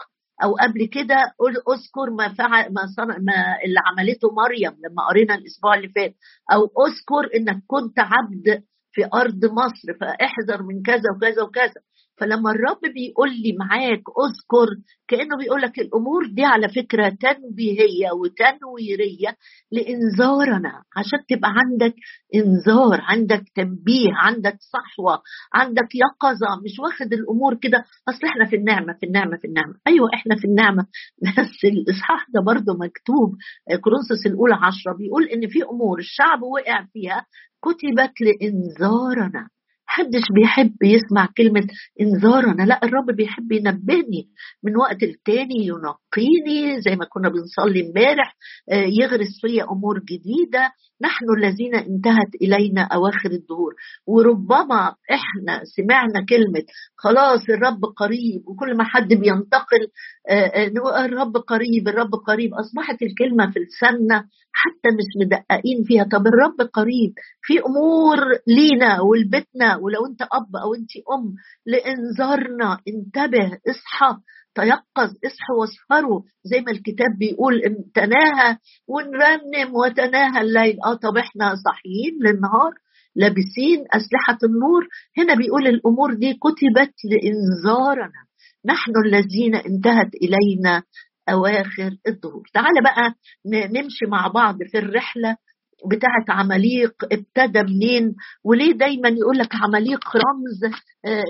أو 0.44 0.56
قبل 0.56 0.86
كده 0.86 1.16
أذكر 1.74 2.10
ما 2.18 2.34
فعل 2.34 2.74
ما, 2.74 2.82
صنع 2.96 3.18
ما 3.18 3.58
اللي 3.66 3.80
عملته 3.86 4.32
مريم 4.32 4.72
لما 4.72 5.08
قرينا 5.10 5.36
الأسبوع 5.36 5.76
اللي 5.76 5.90
فات 5.90 6.16
أو 6.54 6.62
أذكر 6.86 7.36
إنك 7.36 7.64
كنت 7.68 8.00
عبد 8.00 8.64
في 8.92 9.10
أرض 9.14 9.46
مصر 9.46 10.00
فاحذر 10.00 10.64
من 10.64 10.84
كذا 10.84 11.12
وكذا 11.16 11.44
وكذا. 11.44 11.82
فلما 12.18 12.52
الرب 12.52 12.94
بيقول 12.94 13.30
لي 13.30 13.56
معاك 13.60 14.04
اذكر 14.26 14.68
كأنه 15.08 15.38
بيقول 15.38 15.62
لك 15.62 15.80
الأمور 15.80 16.26
دي 16.28 16.44
على 16.44 16.70
فكرة 16.70 17.10
تنبيهية 17.10 18.12
وتنويرية 18.12 19.38
لإنذارنا. 19.72 20.84
عشان 20.98 21.20
تبقى 21.30 21.50
عندك 21.56 21.96
إنذار 22.36 23.02
عندك 23.02 23.44
تنبيه 23.56 24.10
عندك 24.14 24.58
صحوة 24.60 25.22
عندك 25.54 25.90
يقظة. 25.96 26.62
مش 26.66 26.80
واخد 26.80 27.14
الأمور 27.14 27.56
كده 27.56 27.78
أصل 28.10 28.28
إحنا 28.28 28.46
في 28.50 28.56
النعمة 28.56 28.94
في 28.94 29.06
النعمة 29.06 29.38
في 29.38 29.48
النعمة. 29.48 29.74
أيوه 29.88 30.10
إحنا 30.14 30.36
في 30.36 30.46
النعمة. 30.46 30.86
بس 31.38 31.66
الإصحاح 31.66 32.28
ده 32.34 32.42
برضه 32.42 32.74
مكتوب 32.74 33.36
كورنثوس 33.84 34.26
الأولى 34.26 34.56
عشرة 34.56 34.94
بيقول 34.98 35.24
إن 35.24 35.48
في 35.48 35.64
أمور 35.64 36.00
الشعب 36.00 36.42
وقع 36.42 36.86
فيها 36.94 37.26
كتبت 37.64 38.14
لإنذارنا. 38.22 39.48
محدش 39.96 40.24
بيحب 40.36 40.84
يسمع 40.84 41.30
كلمة 41.38 41.68
إنذارنا 42.02 42.64
لا 42.64 42.80
الرب 42.84 43.16
بيحب 43.18 43.52
ينبهني 43.52 44.28
من 44.64 44.78
وقت 44.78 45.04
للتاني 45.04 45.68
ينقيني 45.68 46.82
زي 46.82 46.96
ما 46.96 47.06
كنا 47.06 47.30
بنصلي 47.30 47.88
امبارح 47.88 48.36
آه، 48.72 48.86
يغرس 49.02 49.42
فيا 49.42 49.64
أمور 49.72 50.00
جديدة. 50.00 50.72
نحن 51.02 51.26
الذين 51.38 51.76
انتهت 51.76 52.36
إلينا 52.42 52.82
أواخر 52.82 53.32
الدهور. 53.32 53.74
وربما 54.08 54.94
إحنا 55.12 55.62
سمعنا 55.64 56.26
كلمة 56.30 56.64
خلاص 56.98 57.42
الرب 57.50 57.86
قريب 57.98 58.48
وكل 58.48 58.78
ما 58.78 58.84
حد 58.84 59.08
بينتقل 59.08 59.84
آه، 60.30 60.34
آه، 60.34 61.06
الرب 61.06 61.38
قريب 61.38 61.88
الرب 61.88 62.16
قريب. 62.28 62.54
أصبحت 62.54 63.02
الكلمة 63.02 63.52
في 63.52 63.60
لساننا 63.60 64.18
حتى 64.54 64.90
مش 64.98 65.26
مدققين 65.26 65.84
فيها. 65.84 66.04
طب 66.04 66.28
الرب 66.28 66.70
قريب 66.74 67.14
في 67.42 67.60
أمور 67.60 68.18
لينا 68.48 69.02
ولبتنا 69.02 69.76
ولو 69.86 70.06
انت 70.06 70.22
أب 70.22 70.56
أو 70.64 70.74
انت 70.74 70.92
أم 71.16 71.34
لانذارنا 71.66 72.80
انتبه 72.88 73.46
اصحى 73.70 74.18
تيقظ 74.56 75.10
اصحوا 75.26 75.56
واسهروا. 75.60 76.22
زي 76.44 76.62
ما 76.62 76.72
الكتاب 76.72 77.12
بيقول 77.20 77.62
تناهى 77.94 78.58
ونرنم 78.88 79.76
وتناهى 79.76 80.42
الليل. 80.42 80.78
آه 80.86 80.94
طب 80.94 81.18
إحنا 81.18 81.56
صاحيين 81.66 82.14
للنهار 82.22 82.74
لابسين 83.16 83.80
أسلحة 83.94 84.38
النور. 84.44 84.88
هنا 85.18 85.34
بيقول 85.36 85.68
الأمور 85.68 86.14
دي 86.14 86.34
كتبت 86.34 86.94
لإنذارنا. 87.12 88.22
نحن 88.66 88.92
الذين 89.06 89.56
انتهت 89.56 90.12
إلينا 90.16 90.84
أواخر 91.30 91.92
الظهور 92.08 92.44
تعال 92.54 92.84
بقى 92.84 93.14
نمشي 93.46 94.06
مع 94.08 94.28
بعض 94.28 94.56
في 94.72 94.78
الرحلة 94.78 95.38
بتاعت 95.92 96.30
عماليق 96.30 96.94
ابتدى 97.12 97.64
منين؟ 97.64 98.16
وليه 98.44 98.72
دايما 98.74 99.10
يقول 99.10 99.38
لك 99.38 99.56
عماليق 99.56 100.00
رمز 100.18 100.74
آه، 101.06 101.24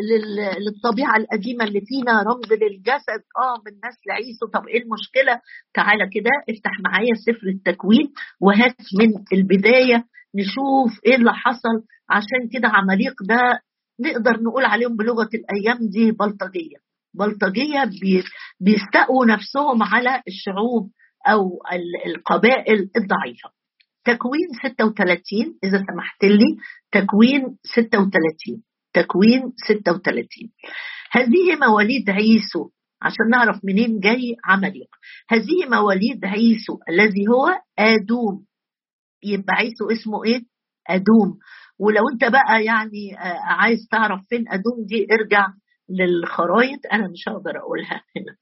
للطبيعة 0.60 1.18
القديمة 1.18 1.64
اللي 1.64 1.82
فينا 1.82 2.22
رمز 2.24 2.54
للجسد؟ 2.54 3.22
آه 3.38 3.56
من 3.66 3.72
نسل 3.78 4.12
عيسو 4.12 4.46
طب 4.54 4.68
إيه 4.68 4.84
المشكلة؟ 4.84 5.42
تعالى 5.74 6.10
كده 6.14 6.32
افتح 6.50 6.72
معايا 6.84 7.14
سفر 7.25 7.48
التكوين 7.48 8.14
وهات 8.42 8.75
من 9.00 9.10
البداية 9.34 10.04
نشوف 10.36 11.00
إيه 11.06 11.16
اللي 11.16 11.34
حصل. 11.34 11.75
عشان 12.10 12.50
كده 12.54 12.68
عماليق 12.68 13.14
ده 13.30 13.60
نقدر 14.00 14.42
نقول 14.44 14.66
عليهم 14.66 14.96
بلغة 14.98 15.30
الأيام 15.34 15.78
دي 15.90 16.12
بلطجية. 16.12 16.78
بلطجية 17.14 17.84
بيستقوا 18.62 19.25
نفسهم 19.25 19.84
على 19.84 20.22
الشعوب 20.28 20.90
أو 21.28 21.60
القبائل 22.06 22.80
الضعيفة. 22.98 23.50
تكوين 24.05 24.47
36 24.63 25.59
إذا 25.63 25.77
سمحت 25.91 26.24
لي 26.24 26.57
تكوين 26.91 27.57
36 27.75 28.63
تكوين 28.93 29.41
36 29.67 30.25
هذه 31.12 31.55
مواليد 31.67 32.09
عيسو 32.09 32.69
عشان 33.01 33.29
نعرف 33.31 33.59
منين 33.63 34.00
جاي 34.00 34.35
عمليق 34.45 34.89
هذه 35.29 35.69
مواليد 35.69 36.25
عيسو 36.25 36.79
الذي 36.89 37.27
هو 37.27 37.47
آدوم. 37.79 38.45
يبقى 39.24 39.53
عيسو 39.53 39.91
اسمه 39.91 40.24
إيه؟ 40.25 40.41
أدوم. 40.89 41.39
ولو 41.79 42.03
أنت 42.13 42.24
بقى 42.31 42.63
يعني 42.63 43.17
آه، 43.19 43.39
عايز 43.43 43.88
تعرف 43.91 44.21
فين 44.29 44.45
أدوم 44.50 44.85
دي 44.85 45.07
ارجع 45.12 45.47
للخرايط 45.89 46.79
أنا 46.93 47.07
مش 47.07 47.29
هقدر 47.29 47.59
أقولها 47.59 48.01
هنا. 48.15 48.35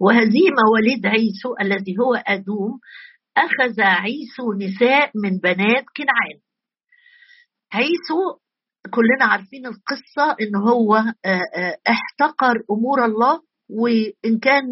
وهذه 0.00 0.42
مواليد 0.64 1.06
عيسو 1.06 1.54
الذي 1.60 1.96
هو 2.00 2.14
أدوم. 2.14 2.80
أخذ 3.44 3.80
عيسو 3.80 4.52
نساء 4.52 5.10
من 5.14 5.38
بنات 5.38 5.84
كنعان. 5.96 6.40
عيسو 7.72 8.38
كلنا 8.90 9.24
عارفين 9.32 9.66
القصة 9.66 10.36
إن 10.40 10.56
هو 10.56 10.94
آه، 10.96 11.42
آه، 11.56 11.76
احتقر 11.88 12.62
أمور 12.70 13.04
الله 13.04 13.42
وإن 13.70 14.38
كان 14.42 14.64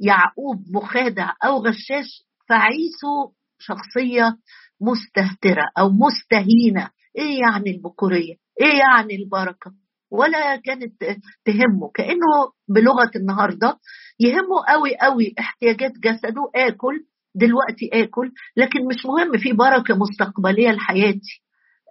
يعقوب 0.00 0.64
مخادع 0.74 1.32
أو 1.44 1.56
غشاش 1.58 2.26
فعيسو 2.48 3.32
شخصية 3.58 4.36
مستهترة 4.80 5.68
أو 5.78 5.90
مستهينة. 5.90 6.90
إيه 7.18 7.40
يعني 7.40 7.70
البكورية 7.70 8.34
إيه 8.60 8.78
يعني 8.78 9.14
البركة؟ 9.22 9.72
ولا 10.10 10.56
كانت 10.56 11.02
تهمه. 11.44 11.90
كأنه 11.94 12.52
بلغة 12.68 13.10
النهاردة 13.16 13.78
يهمه 14.20 14.64
قوي 14.68 14.96
قوي 14.96 15.34
احتياجات 15.38 15.92
جسده 15.92 16.50
آكل 16.56 17.06
دلوقتي 17.34 17.90
آكل 17.92 18.30
لكن 18.56 18.86
مش 18.86 19.06
مهم 19.06 19.38
في 19.38 19.52
بركة 19.52 19.94
مستقبلية 19.98 20.70
لحياتي. 20.70 21.42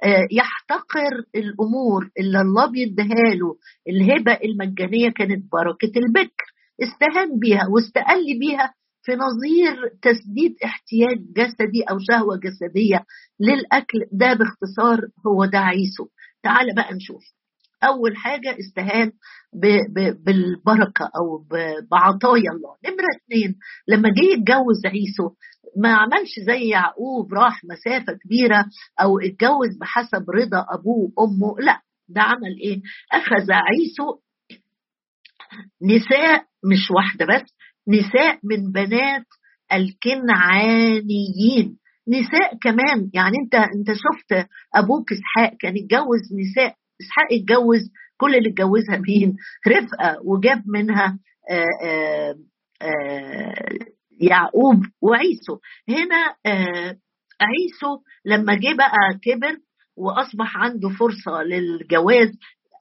آه، 0.03 0.27
يحتقر 0.31 1.13
الأمور 1.35 2.09
اللي 2.19 2.41
الله 2.41 2.71
بيديها 2.71 3.33
له 3.35 3.55
الهبة 3.89 4.33
المجانية 4.43 5.09
كانت 5.09 5.51
بركة 5.51 5.91
البكر. 5.97 6.45
استهان 6.83 7.39
بيها 7.39 7.67
واستقل 7.67 8.39
بيها 8.39 8.73
في 9.03 9.11
نظير 9.11 9.75
تسديد 10.01 10.55
احتياج 10.65 11.17
جسدي 11.37 11.83
أو 11.89 11.97
شهوة 11.99 12.37
جسدية 12.37 13.05
للأكل. 13.39 13.99
ده 14.11 14.33
باختصار 14.33 14.99
هو 15.27 15.45
ده 15.45 15.59
عيسو. 15.59 16.07
تعال 16.43 16.75
بقى 16.75 16.93
نشوف. 16.93 17.23
أول 17.83 18.17
حاجة 18.17 18.57
استهان 18.59 19.11
بالبركة 20.25 21.05
أو 21.17 21.45
بعطايا 21.91 22.51
الله. 22.55 22.75
نمرة 22.85 23.07
اثنين 23.17 23.55
لما 23.87 24.09
جه 24.09 24.23
يتجوز 24.33 24.85
عيسو 24.85 25.29
ما 25.77 25.93
عملش 25.93 26.39
زي 26.47 26.69
يعقوب 26.69 27.33
راح 27.33 27.61
مسافة 27.63 28.13
كبيرة 28.25 28.65
أو 29.01 29.19
اتجوز 29.19 29.77
بحسب 29.81 30.29
رضا 30.29 30.65
أبوه 30.69 31.11
وأمه. 31.17 31.55
لا 31.59 31.81
ده 32.09 32.21
عمل 32.21 32.57
إيه؟ 32.63 32.81
أخذ 33.11 33.51
عيسو 33.51 34.19
نساء 35.81 36.43
مش 36.71 36.91
واحدة 36.95 37.25
بس 37.25 37.53
نساء 37.87 38.39
من 38.43 38.71
بنات 38.71 39.25
الكنعانيين. 39.73 41.77
نساء 42.07 42.57
كمان 42.61 43.09
يعني 43.13 43.35
أنت 43.43 43.55
أنت 43.55 43.87
شفت 43.93 44.47
أبوك 44.75 45.11
إسحاق 45.11 45.57
كان 45.59 45.77
يتجوز 45.77 46.21
نساء 46.41 46.75
اسحاق 47.03 47.27
اتجوز 47.31 47.79
كل 48.17 48.35
اللي 48.35 48.49
اتجوزها 48.49 48.97
مين؟ 48.97 49.35
رفقة 49.67 50.17
وجاب 50.25 50.63
منها 50.67 51.19
آه، 51.51 51.65
آه، 51.85 52.35
آه، 52.81 53.53
يعقوب 54.21 54.77
وعيسو. 55.01 55.59
هنا 55.89 56.35
عيسو 57.41 57.97
لما 58.25 58.53
جه 58.55 58.75
بقى 58.77 59.19
كبر 59.23 59.57
وأصبح 59.97 60.57
عنده 60.57 60.89
فرصة 60.89 61.43
للجواز 61.43 62.29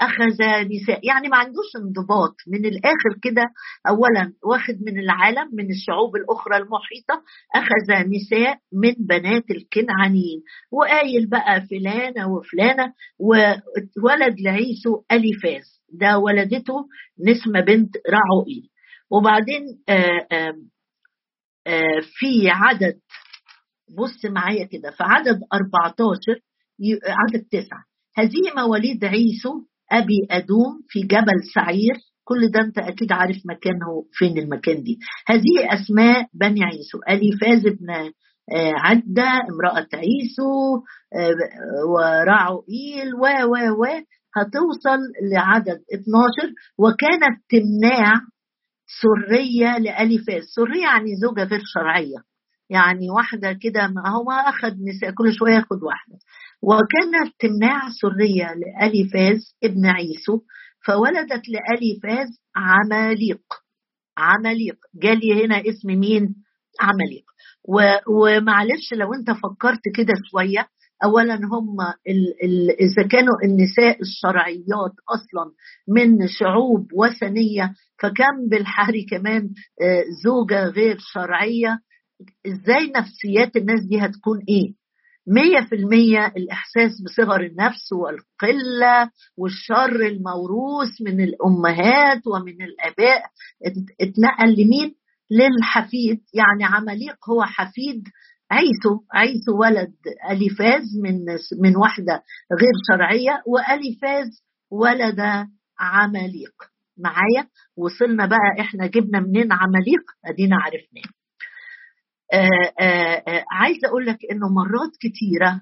أخذ 0.01 0.43
نساء. 0.75 1.07
يعني 1.07 1.29
ما 1.29 1.37
عندوش 1.37 1.77
انضباط. 1.77 2.35
من 2.49 2.65
الآخر 2.67 3.19
كده 3.23 3.43
اولا 3.89 4.33
واخد 4.45 4.75
من 4.87 4.99
العالم 4.99 5.49
من 5.53 5.71
الشعوب 5.71 6.17
الأخرى 6.17 6.57
المحيطة 6.57 7.23
أخذ 7.55 8.09
نساء 8.09 8.59
من 8.73 8.95
بنات 9.07 9.45
الكنعانيين. 9.51 10.43
وقايل 10.73 11.29
بقى 11.29 11.67
فلانة 11.71 12.29
وفلانة 12.33 12.93
وولد 13.19 14.41
لعيسو 14.41 15.03
أليفاز. 15.13 15.81
ده 15.93 16.19
ولدته 16.19 16.75
نسمة 17.27 17.61
بنت 17.61 17.97
رعوئيل 18.11 18.69
وبعدين 19.11 19.63
آآ 19.89 20.27
آآ 20.33 20.53
آآ 21.67 22.01
في 22.03 22.51
عدد 22.51 22.99
بص 23.99 24.25
معايا 24.25 24.65
كده 24.65 24.91
في 24.91 25.03
عدد 25.03 25.41
14 25.55 26.41
عدد 27.07 27.45
تسعة. 27.51 27.85
هذه 28.17 28.55
مواليد 28.57 29.05
عيسو 29.05 29.63
أبي 29.93 30.27
أدوم 30.31 30.81
في 30.89 31.01
جبل 31.01 31.45
سعير. 31.55 31.95
كل 32.25 32.51
ده 32.51 32.61
أنت 32.61 32.79
أكيد 32.79 33.13
عارف 33.13 33.37
مكانه 33.45 34.05
فين 34.13 34.39
المكان 34.39 34.83
دي. 34.83 34.99
هذه 35.29 35.75
أسماء 35.75 36.27
بني 36.35 36.65
عيسو. 36.65 36.99
أليفاز 37.09 37.63
بن 37.67 37.91
آه، 38.57 38.73
عدة 38.77 39.31
امرأة 39.51 39.89
عيسو 39.95 40.77
آه، 41.17 41.35
ورعوئيل 41.93 43.15
و 43.15 43.25
و 43.27 43.55
و. 43.83 43.85
هتوصل 44.37 44.99
لعدد 45.33 45.81
12 45.95 46.55
وكانت 46.79 47.37
تمناع 47.51 48.13
سرية 49.03 49.79
لأليفاز 49.79 50.43
سرية 50.57 50.83
يعني 50.83 51.17
زوجة 51.23 51.45
غير 51.45 51.61
شرعية. 51.65 52.17
يعني 52.71 53.11
واحدة 53.11 53.53
كده 53.53 53.87
ما 53.87 54.09
هو 54.09 54.31
أخذ 54.31 54.73
نساء 54.89 55.11
كل 55.11 55.33
شوية 55.35 55.55
ياخد 55.55 55.83
واحدة. 55.83 56.19
وكانت 56.63 57.35
تمناع 57.39 57.81
سرية 58.01 58.55
لأليفاز 58.55 59.57
ابن 59.65 59.87
عيسو 59.87 60.41
فولدت 60.87 61.43
لأليفاز 61.49 62.29
عماليق. 62.57 63.41
عماليق. 64.19 64.77
جالي 65.03 65.45
هنا 65.45 65.61
اسم 65.61 65.89
مين؟ 65.89 66.35
عماليق. 66.81 67.25
ومعلش 68.09 68.93
لو 68.93 69.15
انت 69.15 69.31
فكرت 69.31 69.81
كده 69.97 70.13
شوية 70.31 70.67
اولا 71.05 71.35
هم 71.35 71.77
إذا 72.81 73.09
كانوا 73.11 73.35
النساء 73.45 74.01
الشرعيات 74.01 74.95
أصلا 75.09 75.53
من 75.89 76.29
شعوب 76.29 76.87
وثنية 76.93 77.75
فكم 78.03 78.49
بالحري 78.51 79.07
كمان 79.11 79.43
آه، 79.83 80.05
زوجة 80.25 80.65
غير 80.65 80.97
شرعية 80.99 81.79
إزاي 82.47 82.93
نفسيات 82.97 83.57
الناس 83.57 83.81
دي 83.89 83.99
هتكون 84.01 84.39
إيه؟ 84.49 84.80
مية 85.31 85.61
في 85.69 85.75
المية 85.75 86.27
الإحساس 86.37 86.91
بصغر 87.05 87.41
النفس 87.41 87.93
والقلة 87.93 89.11
والشر 89.37 90.07
الموروث 90.07 91.01
من 91.07 91.21
الأمهات 91.21 92.27
ومن 92.27 92.63
الآباء. 92.63 93.23
اتنقل 94.01 94.53
لمين؟ 94.63 94.95
للحفيد. 95.31 96.21
يعني 96.35 96.65
عمليق 96.65 97.17
هو 97.31 97.43
حفيد 97.45 98.03
عيسو 98.51 99.01
عيسو 99.15 99.59
ولد 99.61 99.93
أليفاز 100.31 100.83
من 101.03 101.15
من 101.63 101.77
واحدة 101.77 102.23
غير 102.61 102.73
شرعية 102.93 103.43
وأليفاز 103.47 104.29
ولد 104.71 105.21
عماليق. 105.81 106.55
معايا؟ 106.99 107.49
وصلنا 107.77 108.27
بقى 108.27 108.61
إحنا 108.61 108.87
جبنا 108.87 109.21
منين 109.21 109.53
عماليق؟ 109.53 110.03
أدينا 110.27 110.57
عرفناه. 110.57 111.20
آه، 112.33 112.73
آه، 112.81 113.23
آه، 113.29 113.45
عايزة 113.53 113.89
أقول 113.89 114.07
لك 114.07 114.19
إنه 114.31 114.49
مرات 114.49 114.91
كتيرة 115.01 115.61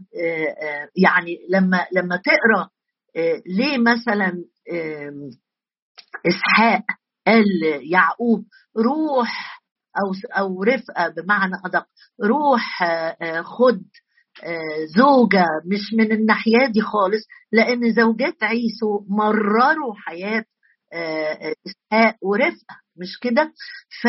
يعني 0.97 1.37
لما 1.51 1.87
لما 1.93 2.17
تقرأ 2.17 2.69
ليه 3.47 3.79
مثلا 3.79 4.45
إسحاق 6.29 6.83
قال 7.27 7.45
يعقوب 7.93 8.45
روح 8.77 9.61
أو 9.99 10.13
أو 10.39 10.63
رفقة 10.63 11.09
بمعنى 11.09 11.53
أدق 11.67 11.87
روح 12.25 12.83
خد 13.43 13.83
زوجة 14.97 15.45
مش 15.67 15.95
من 15.99 16.13
الناحية 16.13 16.67
دي 16.73 16.81
خالص 16.81 17.23
لأن 17.53 17.93
زوجات 17.95 18.43
عيسو 18.43 19.05
مرروا 19.09 19.95
حياة 19.97 20.45
إسحاق 21.67 22.17
ورفقة 22.23 22.77
مش 22.97 23.19
كده؟ 23.23 23.53
ف 24.03 24.07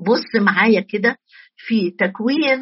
بص 0.00 0.42
معايا 0.42 0.80
كده 0.80 1.16
في 1.56 1.90
تكوين 1.90 2.60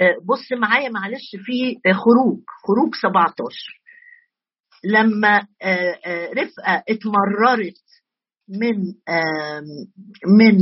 آه، 0.00 0.16
بص 0.24 0.52
معايا 0.52 0.88
معلش 0.88 1.36
في 1.44 1.80
خروج 1.92 2.40
خروج 2.66 2.94
17 3.02 3.80
لما 4.84 5.46
آه، 5.62 5.98
آه، 6.06 6.30
رفقة 6.32 6.82
اتمررت 6.88 7.74
من 8.48 8.76
من 10.38 10.58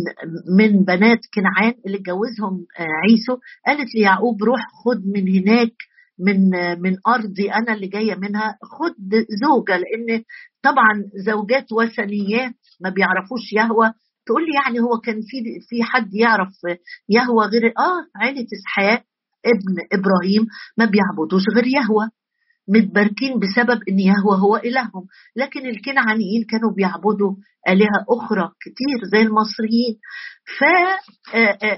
من 0.59 0.85
بنات 0.85 1.19
كنعان 1.35 1.75
اللي 1.87 1.97
اتجوزهم 1.97 2.67
عيسو 2.79 3.39
قالت 3.67 3.95
ليعقوب 3.95 4.43
روح 4.43 4.61
خد 4.85 5.07
من 5.07 5.29
هناك 5.29 5.73
من 6.19 6.51
من 6.81 6.97
أرضي 7.07 7.53
أنا 7.53 7.73
اللي 7.75 7.87
جاية 7.87 8.15
منها 8.15 8.59
خد 8.63 8.95
زوجة 9.45 9.77
لأن 9.77 10.23
طبعا 10.63 11.11
زوجات 11.27 11.73
وثنيات 11.73 12.55
ما 12.81 12.91
بيعرفوش 12.91 13.53
يهوى 13.53 13.93
تقول 14.27 14.43
لي 14.43 14.55
يعني 14.65 14.81
هو 14.81 14.99
كان 15.05 15.15
في 15.23 15.61
في 15.69 15.83
حد 15.83 16.15
يعرف 16.15 16.53
يهوى 17.09 17.47
غير 17.47 17.67
آه 17.67 18.21
عيلة 18.23 18.47
إسحاق 18.59 19.05
ابن 19.47 19.77
إبراهيم 19.93 20.47
ما 20.79 20.85
بيعبدوش 20.85 21.43
غير 21.55 21.67
يهوى 21.67 22.09
متباركين 22.69 23.39
بسبب 23.39 23.81
إن 23.89 23.99
يهوى 24.01 24.39
هو 24.39 24.57
إلههم. 24.57 25.07
لكن 25.37 25.67
الكنعانيين 25.67 26.45
كانوا 26.51 26.73
بيعبدوا 26.77 27.35
آلهة 27.69 28.05
أخرى 28.09 28.51
كتير 28.61 28.99
زي 29.13 29.23
المصريين. 29.23 29.99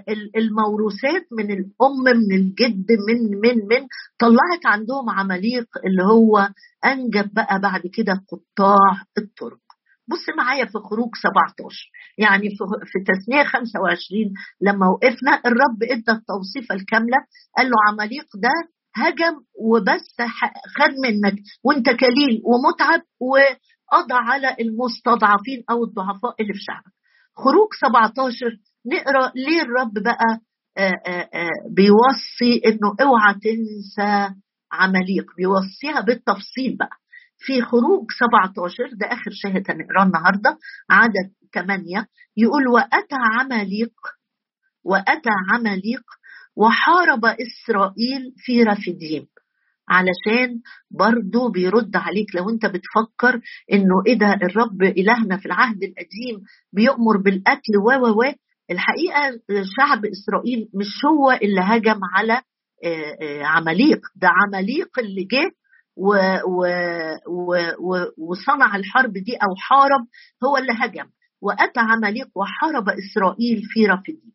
فالموروثات 0.07 1.27
من 1.39 1.51
الأم 1.51 1.97
من 2.29 2.37
الجد 2.37 2.87
من 3.09 3.41
من 3.41 3.57
من 3.69 3.87
طلعت 4.19 4.67
عندهم 4.67 5.11
عماليق 5.11 5.67
اللي 5.87 6.03
هو 6.03 6.49
أنجب 6.85 7.35
بقى 7.35 7.61
بعد 7.61 7.83
كده 7.95 8.13
قطاع 8.33 9.03
الطرق 9.19 9.68
بص 10.09 10.37
معايا 10.37 10.65
في 10.65 10.79
خروج 10.91 11.11
17 11.23 11.91
يعني 12.19 12.49
في 12.91 12.99
تثنية 13.13 13.45
25 13.45 14.33
لما 14.61 14.87
وقفنا 14.89 15.41
الرب 15.47 15.83
ادى 15.83 16.13
التوصيفة 16.19 16.75
الكاملة 16.75 17.19
قال 17.57 17.67
له 17.67 17.77
عماليق 17.89 18.27
ده 18.35 18.51
هجم 18.97 19.35
وبس 19.61 20.07
خد 20.79 20.93
منك 21.05 21.35
وانت 21.65 21.87
كليل 21.91 22.43
ومتعب 22.45 23.01
وقضى 23.21 24.15
على 24.15 24.57
المستضعفين 24.61 25.65
أو 25.71 25.85
الضعفاء 25.85 26.35
اللي 26.41 26.53
في 26.53 26.61
شعبك. 26.61 26.93
خروج 27.37 27.69
17 27.81 28.47
نقرأ 28.87 29.33
ليه 29.37 29.63
الرب 29.63 29.93
بقى 30.05 30.41
بيوصي 31.71 32.61
إنه 32.67 32.95
اوعى 33.01 33.35
تنسى 33.35 34.35
عماليق 34.73 35.27
بيوصيها 35.37 36.01
بالتفصيل 36.01 36.77
بقى. 36.77 36.97
في 37.39 37.63
خروج 37.63 38.07
17 38.11 38.91
ده 39.01 39.07
آخر 39.07 39.31
شاهد 39.33 39.71
هنقراه 39.71 40.03
النهاردة 40.07 40.59
عدد 40.91 41.31
8 41.55 42.07
يقول 42.37 42.69
وأتى 42.69 43.17
عماليق 43.41 43.93
وأتى 44.85 45.31
عماليق 45.53 46.03
وحارب 46.57 47.25
إسرائيل 47.25 48.35
في 48.37 48.63
رفديم 48.63 49.27
علشان 49.89 50.61
برضه 50.91 51.51
بيرد 51.53 51.97
عليك 51.97 52.27
لو 52.37 52.51
أنت 52.51 52.67
بتفكر 52.67 53.41
إنه 53.73 54.03
إيه 54.07 54.15
ده 54.19 54.27
الرب 54.43 54.83
إلهنا 54.83 55.37
في 55.37 55.47
العهد 55.47 55.83
القديم 55.83 56.43
بيؤمر 56.73 57.17
بالقتل 57.17 57.77
و 57.87 57.91
و 57.91 58.21
و. 58.21 58.33
الحقيقة 58.71 59.41
شعب 59.77 60.05
إسرائيل 60.05 60.69
مش 60.75 61.05
هو 61.05 61.31
اللي 61.33 61.61
هجم 61.61 62.01
على 62.17 62.43
عماليق 63.45 64.01
ده 64.17 64.29
عماليق 64.29 64.99
اللي 64.99 65.25
جه 65.25 65.51
و 65.99 66.15
و 66.49 66.67
و 67.79 67.97
وصنع 68.19 68.77
الحرب 68.77 69.13
دي 69.13 69.35
أو 69.37 69.55
حارب 69.59 70.07
هو 70.45 70.57
اللي 70.57 70.73
هجم 70.73 71.07
وأتى 71.43 71.81
عماليق 71.81 72.29
وحارب 72.35 72.89
إسرائيل 72.89 73.63
في 73.63 73.87
رفديم 73.87 74.33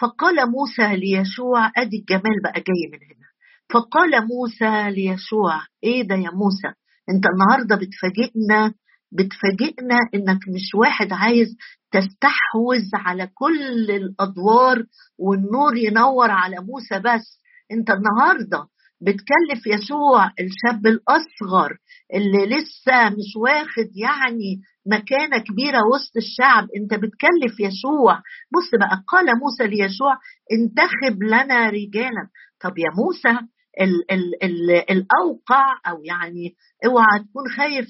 فقال 0.00 0.36
موسى 0.50 0.96
ليشوع 0.96 1.70
أدي 1.76 1.96
الجمال 1.98 2.42
بقى 2.44 2.52
جاي 2.60 2.90
من 2.92 2.98
هنا. 2.98 3.28
فقال 3.72 4.10
موسى 4.26 4.90
ليشوع 4.90 5.60
إيه 5.84 6.02
ده 6.08 6.14
يا 6.14 6.30
موسى؟ 6.30 6.68
أنت 7.10 7.24
النهارده 7.26 7.76
بتفاجئنا 7.76 8.74
بتفاجئنا 9.12 9.96
إنك 10.14 10.38
مش 10.54 10.74
واحد 10.74 11.12
عايز 11.12 11.56
تستحوذ 11.92 12.90
على 12.94 13.26
كل 13.34 13.90
الأدوار 13.90 14.84
والنور 15.18 15.76
ينور 15.76 16.30
على 16.30 16.56
موسى 16.56 16.98
بس. 16.98 17.40
أنت 17.72 17.90
النهارده 17.90 18.66
بتكلف 19.00 19.66
يسوع 19.66 20.24
الشاب 20.26 20.86
الأصغر 20.86 21.78
اللي 22.14 22.46
لسه 22.46 23.08
مش 23.10 23.36
واخد 23.36 23.88
يعني 23.96 24.60
مكانة 24.86 25.38
كبيرة 25.38 25.78
وسط 25.94 26.16
الشعب. 26.16 26.68
أنت 26.76 26.94
بتكلف 26.94 27.60
يسوع. 27.60 28.14
بص 28.54 28.70
بقى 28.80 29.02
قال 29.08 29.26
موسى 29.38 29.66
ليشوع 29.66 30.14
انتخب 30.52 31.22
لنا 31.22 31.70
رجالا. 31.70 32.24
طب 32.60 32.78
يا 32.78 32.90
موسى 32.96 33.40
ال 33.80 34.12
ال 34.12 34.44
ال 34.44 34.70
الاوقع 34.90 35.64
أو 35.88 36.02
يعني 36.04 36.54
اوعى 36.86 37.18
تكون 37.18 37.44
خايف 37.56 37.86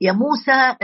يا 0.00 0.12
موسى 0.12 0.76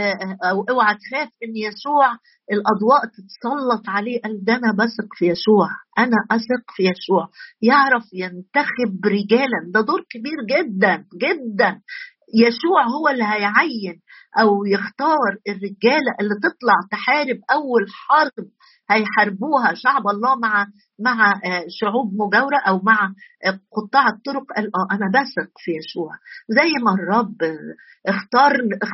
أو 0.51 0.65
اوعى 0.71 0.95
تخاف 0.95 1.29
إن 1.45 1.57
يسوع 1.57 2.07
الأضواء 2.53 3.01
تتسلط 3.07 3.89
عليه 3.89 4.21
قال 4.21 4.45
ده 4.45 4.53
أنا 4.55 4.73
بثق 4.73 5.09
في 5.19 5.27
يسوع 5.27 5.69
أنا 5.99 6.17
أثق 6.31 6.65
في 6.77 6.83
يسوع 6.83 7.29
يعرف 7.63 8.05
ينتخب 8.13 9.07
رجالا 9.07 9.71
ده 9.75 9.81
دور 9.81 10.05
كبير 10.11 10.39
جدا 10.51 11.05
جدا 11.23 11.81
يشوع 12.35 12.83
هو 12.97 13.09
اللي 13.09 13.25
هيعين 13.25 14.01
أو 14.41 14.65
يختار 14.65 15.31
الرجالة 15.49 16.11
اللي 16.21 16.35
تطلع 16.43 16.75
تحارب 16.91 17.39
أول 17.51 17.87
حرب 17.89 18.47
هيحاربوها 18.91 19.75
شعب 19.75 20.09
الله 20.09 20.37
مع 20.37 20.67
مع 21.01 21.33
آه، 21.33 21.65
شعوب 21.69 22.15
مجاورة 22.15 22.59
أو 22.69 22.81
مع 22.83 23.13
آه، 23.47 23.61
قطاع 23.73 24.09
الطرق 24.09 24.45
قال 24.57 24.65
آه 24.77 24.95
أنا 24.95 25.07
بثق 25.15 25.51
في 25.59 25.71
يشوع 25.71 26.11
زي 26.49 26.73
ما 26.85 26.93
الرب 26.95 27.37
اختار 28.07 28.53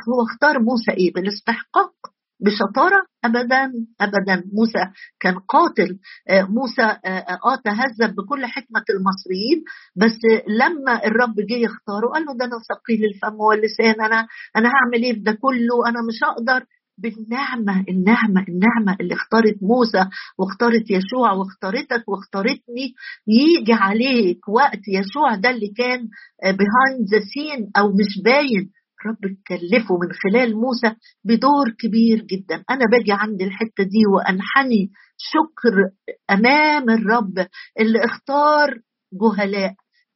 هو 0.09 0.23
اختار 0.31 0.59
موسى 0.59 0.91
إيه؟ 0.91 1.13
بالاستحقاق. 1.13 1.93
بشطارة 2.41 3.01
ابدا 3.25 3.71
ابدا. 4.01 4.43
موسى 4.53 4.79
كان 5.19 5.35
قاتل. 5.39 5.99
آه، 6.29 6.41
موسى 6.41 6.81
آه 7.05 7.55
تهذب 7.65 8.15
بكل 8.15 8.45
حكمة 8.45 8.83
المصريين 8.89 9.63
بس 9.95 10.19
لما 10.47 11.05
الرب 11.05 11.35
جه 11.49 11.53
يختاره 11.55 12.07
قال 12.13 12.25
له 12.25 12.33
ده 12.37 12.45
أنا 12.45 12.57
ثقيل 12.69 13.05
الفم 13.05 13.35
واللسان 13.39 14.05
أنا 14.05 14.27
أنا 14.55 14.69
هعمل 14.69 15.03
إيه؟ 15.03 15.23
ده 15.23 15.31
كله 15.31 15.87
أنا 15.89 15.99
مش 16.07 16.19
هقدر. 16.23 16.65
بالنعمة 16.97 17.85
النعمة 17.89 18.45
النعمة 18.49 18.97
اللي 19.01 19.13
اختارت 19.13 19.55
موسى 19.61 20.05
واختارت 20.37 20.85
يشوع 20.91 21.31
واختارتك 21.31 22.03
واختارتني 22.09 22.93
يجي 23.27 23.73
عليك 23.73 24.49
وقت 24.49 24.79
يشوع 24.87 25.35
ده 25.35 25.49
اللي 25.49 25.67
كان 25.77 25.99
behind 26.43 27.07
the 27.11 27.19
scene 27.33 27.71
أو 27.77 27.87
مش 27.89 28.21
باين. 28.25 28.71
رب 29.07 29.17
تكلفه 29.43 29.97
من 29.97 30.07
خلال 30.23 30.55
موسى 30.55 30.95
بدور 31.25 31.69
كبير 31.79 32.17
جدا. 32.21 32.55
أنا 32.69 32.85
باجي 32.91 33.11
عند 33.11 33.41
الحتة 33.41 33.83
دي 33.83 34.05
وأنحني 34.15 34.91
شكر 35.17 35.89
أمام 36.31 36.89
الرب 36.89 37.47
اللي 37.79 37.99
اختار 38.05 38.79
جهلاء 39.13 39.73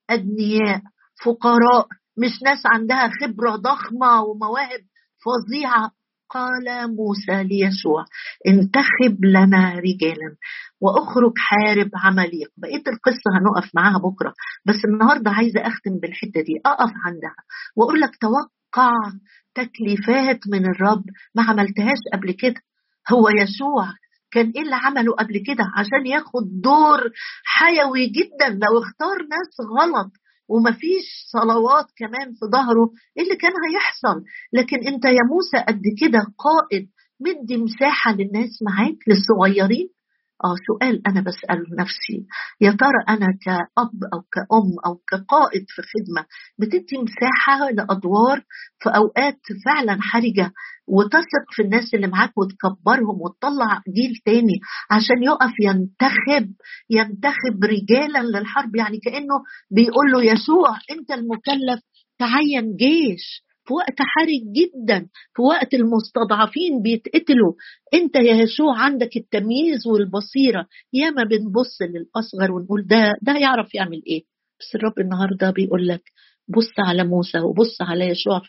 أدنياء 0.10 0.82
فقراء. 1.26 1.88
مش 2.18 2.44
ناس 2.44 2.60
عندها 2.66 3.10
خبرة 3.22 3.56
ضخمة 3.56 4.22
ومواهب 4.24 4.82
فظيعة. 5.26 5.92
قال 6.30 6.96
موسى 6.96 7.44
ليشوع 7.44 8.06
انتخب 8.48 9.26
لنا 9.26 9.74
رجالا 9.80 10.36
وأخرج 10.82 11.34
حارب 11.38 11.90
عمليق 11.96 12.50
بقية 12.58 12.84
القصة 12.94 13.30
هنقف 13.38 13.72
معاها 13.76 13.98
بكرة 14.00 14.34
بس 14.66 14.76
النهارده 14.86 15.32
عايزة 15.32 15.60
أختم 15.68 16.00
بالحتة 16.02 16.42
دي 16.42 16.54
أقف 16.66 16.92
عندها 17.06 17.36
وأقول 17.76 18.02
لك 18.02 18.10
توقع 18.22 18.50
تكليفات 19.56 20.40
من 20.52 20.66
الرب؟ 20.66 21.04
ما 21.36 21.44
عملتهاش 21.44 22.00
قبل 22.14 22.32
كده. 22.32 22.62
هو 23.12 23.30
يشوع 23.30 23.88
كان 24.32 24.52
إيه 24.56 24.62
اللي 24.62 24.76
عمله 24.76 25.14
قبل 25.14 25.44
كده 25.48 25.64
عشان 25.78 26.06
ياخد 26.08 26.62
دور 26.64 27.00
حيوي 27.46 28.06
جدا 28.08 28.50
لو 28.50 28.80
اختار 28.80 29.18
ناس 29.18 29.54
غلط 29.80 30.12
ومفيش 30.50 31.06
صلوات 31.32 31.86
كمان 31.98 32.34
في 32.34 32.46
ظهره؟ 32.52 32.90
إيه 33.18 33.24
اللي 33.24 33.36
كان 33.36 33.52
هيحصل؟ 33.70 34.24
لكن 34.54 34.78
أنت 34.88 35.06
يا 35.06 35.24
موسى 35.34 35.66
قد 35.68 35.82
كده 36.02 36.20
قائد 36.38 36.90
مدي 37.20 37.58
مساحة 37.58 38.12
للناس 38.14 38.60
معاك 38.68 38.98
للصغيرين؟ 39.08 39.90
آه 40.44 40.56
سؤال 40.68 41.08
أنا 41.08 41.22
بسأله 41.22 41.66
نفسي 41.80 42.28
يا 42.62 42.72
ترى 42.72 43.00
أنا 43.10 43.28
كأب 43.46 44.00
أو 44.14 44.22
كأم 44.32 44.70
أو 44.86 44.96
كقائد 45.10 45.66
في 45.68 45.82
خدمة 45.82 46.26
بتدي 46.60 46.98
مساحة 46.98 47.70
لأدوار 47.72 48.44
في 48.80 48.90
أوقات 48.90 49.40
فعلا 49.66 49.98
حرجة 50.02 50.52
وتثق 50.88 51.46
في 51.52 51.62
الناس 51.62 51.94
اللي 51.94 52.08
معاك 52.08 52.32
وتكبرهم 52.38 53.22
وتطلع 53.22 53.82
جيل 53.96 54.16
تاني 54.26 54.60
عشان 54.92 55.24
يقف 55.24 55.54
ينتخب 55.62 56.54
ينتخب 56.90 57.64
رجالا 57.64 58.38
للحرب؟ 58.38 58.76
يعني 58.76 59.00
كأنه 59.00 59.36
بيقول 59.72 60.12
له 60.14 60.24
يسوع 60.24 60.70
أنت 60.92 61.12
المكلف 61.12 61.80
تعين 62.20 62.76
جيش. 62.76 63.45
في 63.68 63.74
وقت 63.74 63.96
حرج 64.00 64.44
جدا 64.52 65.08
في 65.36 65.42
وقت 65.42 65.74
المستضعفين 65.74 66.82
بيتقتلوا. 66.82 67.54
انت 67.94 68.16
يا 68.16 68.34
يسوع 68.36 68.80
عندك 68.80 69.18
التمييز 69.18 69.88
والبصيرة. 69.88 70.68
ياما 70.94 71.24
بنبص 71.24 71.78
للأصغر 71.82 72.52
ونقول 72.52 72.88
ده 72.88 73.14
ده 73.22 73.38
يعرف 73.40 73.76
يعمل 73.76 74.02
إيه؟ 74.08 74.24
بس 74.60 74.76
الرب 74.76 75.00
النهارده 75.00 75.52
بيقول 75.52 75.88
لك 75.88 76.04
بص 76.48 76.72
على 76.80 77.04
موسى 77.04 77.40
وبص 77.40 77.82
على 77.82 78.06
يشوع 78.10 78.40
في 78.40 78.48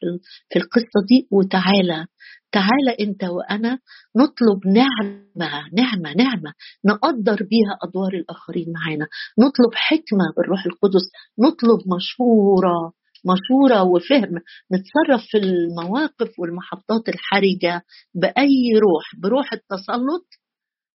في 0.50 0.58
القصة 0.58 0.98
دي 1.08 1.28
وتعالى. 1.30 2.06
تعالى 2.52 2.96
انت 3.00 3.24
وأنا 3.24 3.78
نطلب 4.16 4.66
نعمة 4.66 5.68
نعمة 5.72 6.12
نعمة. 6.16 6.52
نقدر 6.84 7.36
بيها 7.50 7.78
أدوار 7.82 8.14
الآخرين 8.14 8.66
معانا. 8.72 9.06
نطلب 9.38 9.74
حكمة 9.74 10.24
بالروح 10.36 10.66
القدس. 10.66 11.06
نطلب 11.38 11.80
مشورة. 11.96 12.92
مشورة 13.32 13.82
وفهم 13.82 14.34
نتصرف 14.72 15.26
في 15.30 15.38
المواقف 15.38 16.38
والمحطات 16.38 17.08
الحرجة 17.08 17.82
بأي 18.14 18.78
روح 18.78 19.04
بروح 19.22 19.52
التسلط 19.52 20.26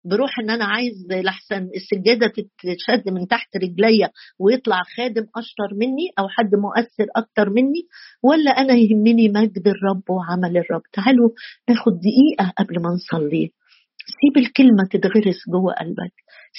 بروح 0.05 0.39
إن 0.39 0.51
أنا 0.51 0.65
عايز 0.65 1.07
لحسن 1.11 1.69
السجادة 1.77 2.27
تتشد 2.27 3.09
من 3.09 3.29
تحت 3.29 3.57
رجليا 3.57 4.11
ويطلع 4.39 4.83
خادم 4.97 5.27
أشطر 5.37 5.75
مني 5.75 6.11
أو 6.19 6.29
حد 6.29 6.55
مؤثر 6.55 7.07
أكتر 7.17 7.51
مني 7.51 7.87
ولا 8.23 8.51
أنا 8.51 8.75
يهمني 8.75 9.29
مجد 9.29 9.69
الرب 9.69 10.03
وعمل 10.11 10.57
الرب. 10.57 10.83
تعالوا 10.93 11.31
ناخد 11.69 11.93
دقيقة 11.93 12.53
قبل 12.59 12.83
ما 12.83 12.91
نصلي. 12.91 13.53
سيب 14.21 14.45
الكلمة 14.47 14.85
تتغرس 14.91 15.39
جوه 15.49 15.73
قلبك. 15.73 16.15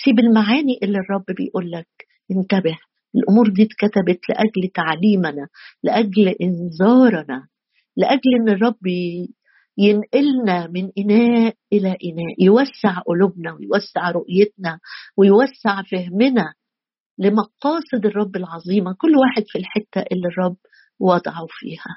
سيب 0.05 0.19
المعاني 0.19 0.79
اللي 0.83 0.97
الرب 0.97 1.25
بيقول 1.37 1.71
لك. 1.71 1.87
انتبه. 2.31 2.77
الأمور 3.15 3.49
دي 3.49 3.63
اتكتبت 3.63 4.19
لأجل 4.29 4.71
تعليمنا 4.73 5.47
لأجل 5.83 6.27
إنذارنا 6.27 7.47
لأجل 7.97 8.35
إن 8.41 8.49
الرب 8.49 8.87
ينقلنا 9.77 10.67
من 10.67 10.91
إناء 10.97 11.53
إلى 11.73 11.89
إناء 11.89 12.35
يوسع 12.43 12.99
قلوبنا 13.07 13.53
ويوسع 13.53 14.11
رؤيتنا 14.11 14.79
ويوسع 15.17 15.81
فهمنا 15.91 16.53
لمقاصد 17.19 18.05
الرب 18.05 18.35
العظيمة. 18.35 18.95
كل 18.97 19.11
واحد 19.17 19.43
في 19.47 19.57
الحتة 19.57 20.01
اللي 20.11 20.27
الرب 20.27 20.57
وضعه 20.99 21.45
فيها. 21.49 21.95